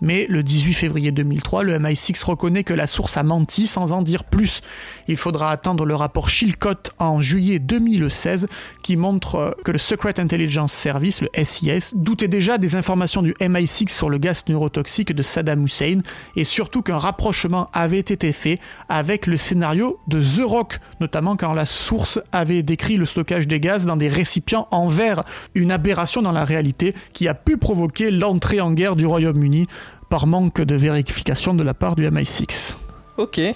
Mais 0.03 0.27
le 0.29 0.43
18 0.43 0.75
février 0.75 1.13
2003, 1.13 1.63
le 1.63 1.79
MI6 1.79 2.25
reconnaît 2.25 2.65
que 2.65 2.75
la 2.75 2.89
source 2.89 3.17
a 3.17 3.23
menti 3.23 3.69
sans 3.69 3.93
en 3.93 4.03
dire 4.03 4.25
plus. 4.25 4.61
Il 5.07 5.17
faudra 5.17 5.51
attendre 5.51 5.87
le 5.87 5.95
rapport 5.95 6.29
Chilcott 6.29 6.91
en 6.99 7.21
juillet 7.21 7.61
2016 7.61 8.49
qui 8.83 8.97
montre 8.97 9.37
euh, 9.37 9.51
que 9.65 9.71
le 9.71 9.79
Secret 9.79 10.19
Intelligence 10.19 10.73
Service, 10.73 11.23
le 11.23 11.29
SIS, 11.45 11.93
doutait 11.95 12.27
déjà 12.27 12.59
des 12.59 12.75
informations 12.75 13.23
du 13.23 13.33
MI6 13.35 13.91
sur 13.91 14.11
le 14.11 14.19
gaz 14.19 14.43
neurotoxique 14.49 15.13
de 15.13 15.23
Saddam 15.23 15.65
Hussein 15.65 16.01
et 16.35 16.43
surtout 16.45 16.83
qu'un 16.83 16.99
rapprochement 16.99 17.71
avait 17.73 18.01
été 18.01 18.33
fait 18.33 18.59
avec 18.89 19.29
le 19.29 19.37
scénario 19.37 20.01
de 20.09 20.21
The 20.21 20.45
Rock, 20.45 20.81
notamment 21.01 21.37
quand 21.37 21.53
la 21.53 21.65
source 21.65 22.19
avait 22.33 22.65
décrit 22.65 22.97
le 22.97 23.07
stockage 23.07 23.47
des 23.47 23.61
gaz 23.61 23.87
dans 23.87 23.97
des 23.97 24.09
récipients 24.09 24.67
en 24.73 24.89
verre, 24.89 25.23
une 25.55 25.71
aberration 25.71 26.23
dans 26.23 26.33
la 26.33 26.45
réalité 26.45 26.93
qui 27.13 27.29
a 27.29 27.35
pu 27.35 27.57
provoquer 27.57 28.11
l'entrée 28.11 28.61
en 28.61 28.73
guerre 28.73 28.97
du 28.97 29.07
Royaume-Uni 29.07 29.69
par 30.13 30.27
manque 30.27 30.61
de 30.61 30.77
vérification 30.77 31.55
de 31.55 31.63
la 31.63 31.73
part 31.73 31.97
du 31.97 32.07
MI6. 32.07 32.75
Ok. 33.17 33.41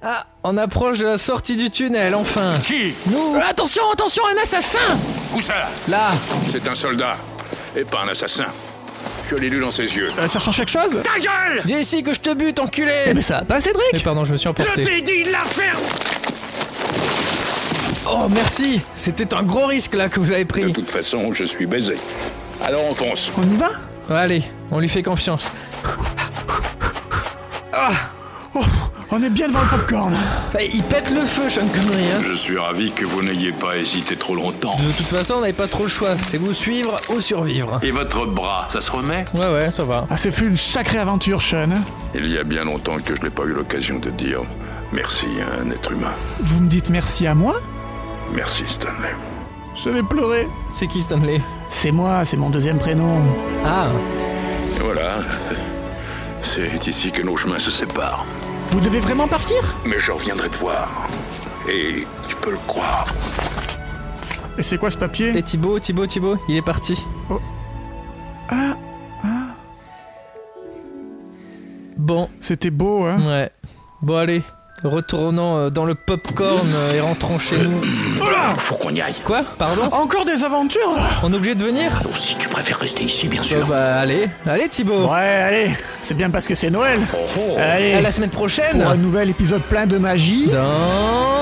ah, 0.00 0.26
on 0.44 0.56
approche 0.58 0.98
de 0.98 1.06
la 1.06 1.18
sortie 1.18 1.56
du 1.56 1.70
tunnel, 1.70 2.14
enfin. 2.14 2.52
Qui 2.64 2.94
Nous, 3.06 3.34
Euh, 3.34 3.40
attention, 3.48 3.82
attention, 3.92 4.22
un 4.32 4.40
assassin 4.40 4.78
Où 5.34 5.40
ça 5.40 5.68
là. 5.88 6.12
C'est 6.46 6.68
un 6.68 6.76
soldat, 6.76 7.16
et 7.76 7.82
pas 7.84 8.02
un 8.06 8.12
assassin. 8.12 8.46
Je 9.28 9.34
l'ai 9.34 9.50
lu 9.50 9.58
dans 9.58 9.72
ses 9.72 9.92
yeux. 9.96 10.12
Euh, 10.16 10.28
Ça 10.28 10.38
change 10.38 10.58
quelque 10.58 10.70
chose 10.70 11.00
Ta 11.02 11.18
gueule 11.18 11.62
Viens 11.64 11.80
ici 11.80 12.04
que 12.04 12.12
je 12.12 12.20
te 12.20 12.32
bute, 12.32 12.58
Eh 12.58 12.62
enculé 12.62 12.92
mais 13.12 13.22
ça 13.22 13.38
va 13.38 13.44
pas, 13.46 13.60
Cédric 13.60 13.82
Mais 13.92 13.98
pardon, 13.98 14.24
je 14.24 14.30
me 14.30 14.36
suis 14.36 14.44
Je 14.44 14.50
emporté. 14.50 14.84
t'ai 14.84 15.00
dit 15.00 15.24
de 15.24 15.32
la 15.32 15.42
faire 15.46 15.78
Oh, 18.08 18.28
merci 18.30 18.80
C'était 18.94 19.34
un 19.34 19.42
gros 19.42 19.66
risque 19.66 19.94
là 19.96 20.08
que 20.08 20.20
vous 20.20 20.30
avez 20.30 20.44
De 20.44 20.48
pris. 20.48 20.72
toute 20.72 20.92
façon, 20.92 21.32
je 21.32 21.42
suis 21.44 21.66
baisé. 21.66 21.96
Alors 22.62 22.84
on 22.88 22.94
fonce. 22.94 23.32
On 23.36 23.42
y 23.50 23.56
va? 23.56 23.70
Allez, 24.10 24.42
on 24.70 24.80
lui 24.80 24.88
fait 24.88 25.02
confiance. 25.02 25.50
Ah, 27.72 27.90
On 29.12 29.22
est 29.22 29.30
bien 29.30 29.48
devant 29.48 29.60
le 29.62 29.68
popcorn. 29.68 30.14
Il 30.72 30.82
pète 30.84 31.10
le 31.10 31.22
feu, 31.22 31.48
Sean 31.48 31.66
Connery. 31.68 32.04
Hein. 32.12 32.20
Je 32.24 32.34
suis 32.34 32.58
ravi 32.58 32.90
que 32.92 33.04
vous 33.04 33.22
n'ayez 33.22 33.52
pas 33.52 33.76
hésité 33.76 34.16
trop 34.16 34.34
longtemps. 34.34 34.76
De 34.76 34.92
toute 34.92 35.06
façon, 35.06 35.34
on 35.34 35.40
n'avait 35.40 35.52
pas 35.52 35.66
trop 35.68 35.84
le 35.84 35.88
choix. 35.88 36.16
C'est 36.28 36.36
vous 36.38 36.52
suivre 36.52 36.96
ou 37.08 37.20
survivre. 37.20 37.80
Et 37.82 37.90
votre 37.90 38.26
bras, 38.26 38.66
ça 38.70 38.80
se 38.80 38.90
remet? 38.90 39.24
Ouais, 39.34 39.52
ouais, 39.52 39.70
ça 39.76 39.84
va. 39.84 40.06
Ah, 40.10 40.16
c'est 40.16 40.30
fut 40.30 40.46
une 40.46 40.56
sacrée 40.56 40.98
aventure, 40.98 41.42
Sean. 41.42 41.70
Il 42.14 42.28
y 42.30 42.38
a 42.38 42.44
bien 42.44 42.64
longtemps 42.64 42.98
que 42.98 43.14
je 43.16 43.22
n'ai 43.22 43.30
pas 43.30 43.44
eu 43.44 43.52
l'occasion 43.52 43.98
de 43.98 44.10
dire 44.10 44.42
merci 44.92 45.26
à 45.40 45.60
un 45.62 45.70
être 45.70 45.92
humain. 45.92 46.14
Vous 46.40 46.60
me 46.60 46.68
dites 46.68 46.90
merci 46.90 47.26
à 47.26 47.34
moi? 47.34 47.56
Merci 48.32 48.64
Stanley. 48.68 49.14
Je 49.82 49.88
vais 49.90 50.02
pleurer. 50.02 50.46
C'est 50.70 50.86
qui 50.86 51.02
Stanley 51.02 51.40
C'est 51.68 51.90
moi, 51.92 52.24
c'est 52.24 52.36
mon 52.36 52.50
deuxième 52.50 52.78
prénom. 52.78 53.18
Ah, 53.64 53.88
Et 54.76 54.80
voilà. 54.82 55.18
C'est 56.42 56.86
ici 56.86 57.10
que 57.10 57.22
nos 57.22 57.36
chemins 57.36 57.58
se 57.58 57.70
séparent. 57.70 58.24
Vous 58.68 58.80
devez 58.80 59.00
vraiment 59.00 59.26
partir 59.28 59.56
Mais 59.86 59.98
je 59.98 60.12
reviendrai 60.12 60.48
te 60.48 60.58
voir. 60.58 61.08
Et 61.68 62.06
tu 62.26 62.36
peux 62.36 62.50
le 62.50 62.58
croire. 62.66 63.06
Et 64.58 64.62
c'est 64.62 64.78
quoi 64.78 64.90
ce 64.90 64.96
papier 64.98 65.36
et 65.36 65.42
Thibaut, 65.42 65.78
Thibaut, 65.78 66.06
Thibaut, 66.06 66.36
il 66.48 66.56
est 66.56 66.62
parti. 66.62 67.02
Ah, 68.50 68.76
Bon, 71.96 72.28
c'était 72.40 72.70
beau, 72.70 73.04
hein 73.04 73.20
ouais. 73.26 73.50
Bon, 74.02 74.16
allez. 74.16 74.42
Retournons 74.82 75.56
euh, 75.58 75.70
dans 75.70 75.84
le 75.84 75.94
popcorn 75.94 76.66
euh, 76.74 76.94
et 76.94 77.00
rentrons 77.00 77.38
chez 77.38 77.58
nous. 77.58 77.82
Faut 78.56 78.76
qu'on 78.76 78.90
y 78.90 79.00
aille. 79.00 79.14
Quoi? 79.24 79.42
Pardon? 79.58 79.82
Encore 79.92 80.24
des 80.24 80.42
aventures? 80.42 80.94
On 81.22 81.32
est 81.32 81.36
obligé 81.36 81.54
de 81.54 81.64
venir? 81.64 81.96
Sauf 81.98 82.16
si 82.16 82.34
tu 82.36 82.48
préfères 82.48 82.78
rester 82.78 83.04
ici, 83.04 83.28
bien 83.28 83.40
Bah, 83.42 83.46
sûr. 83.46 83.66
bah, 83.66 83.96
allez. 84.00 84.28
Allez, 84.46 84.68
Thibaut. 84.68 85.06
Ouais, 85.06 85.18
allez, 85.18 85.70
c'est 86.00 86.14
bien 86.14 86.30
parce 86.30 86.46
que 86.46 86.54
c'est 86.54 86.70
Noël. 86.70 87.00
Oh, 87.14 87.16
oh. 87.38 87.56
Allez, 87.58 87.92
À 87.94 88.00
la 88.00 88.10
semaine 88.10 88.30
prochaine 88.30 88.80
pour 88.80 88.90
un 88.90 88.96
nouvel 88.96 89.28
épisode 89.30 89.62
plein 89.62 89.86
de 89.86 89.98
magie. 89.98 90.48
dans 90.48 91.39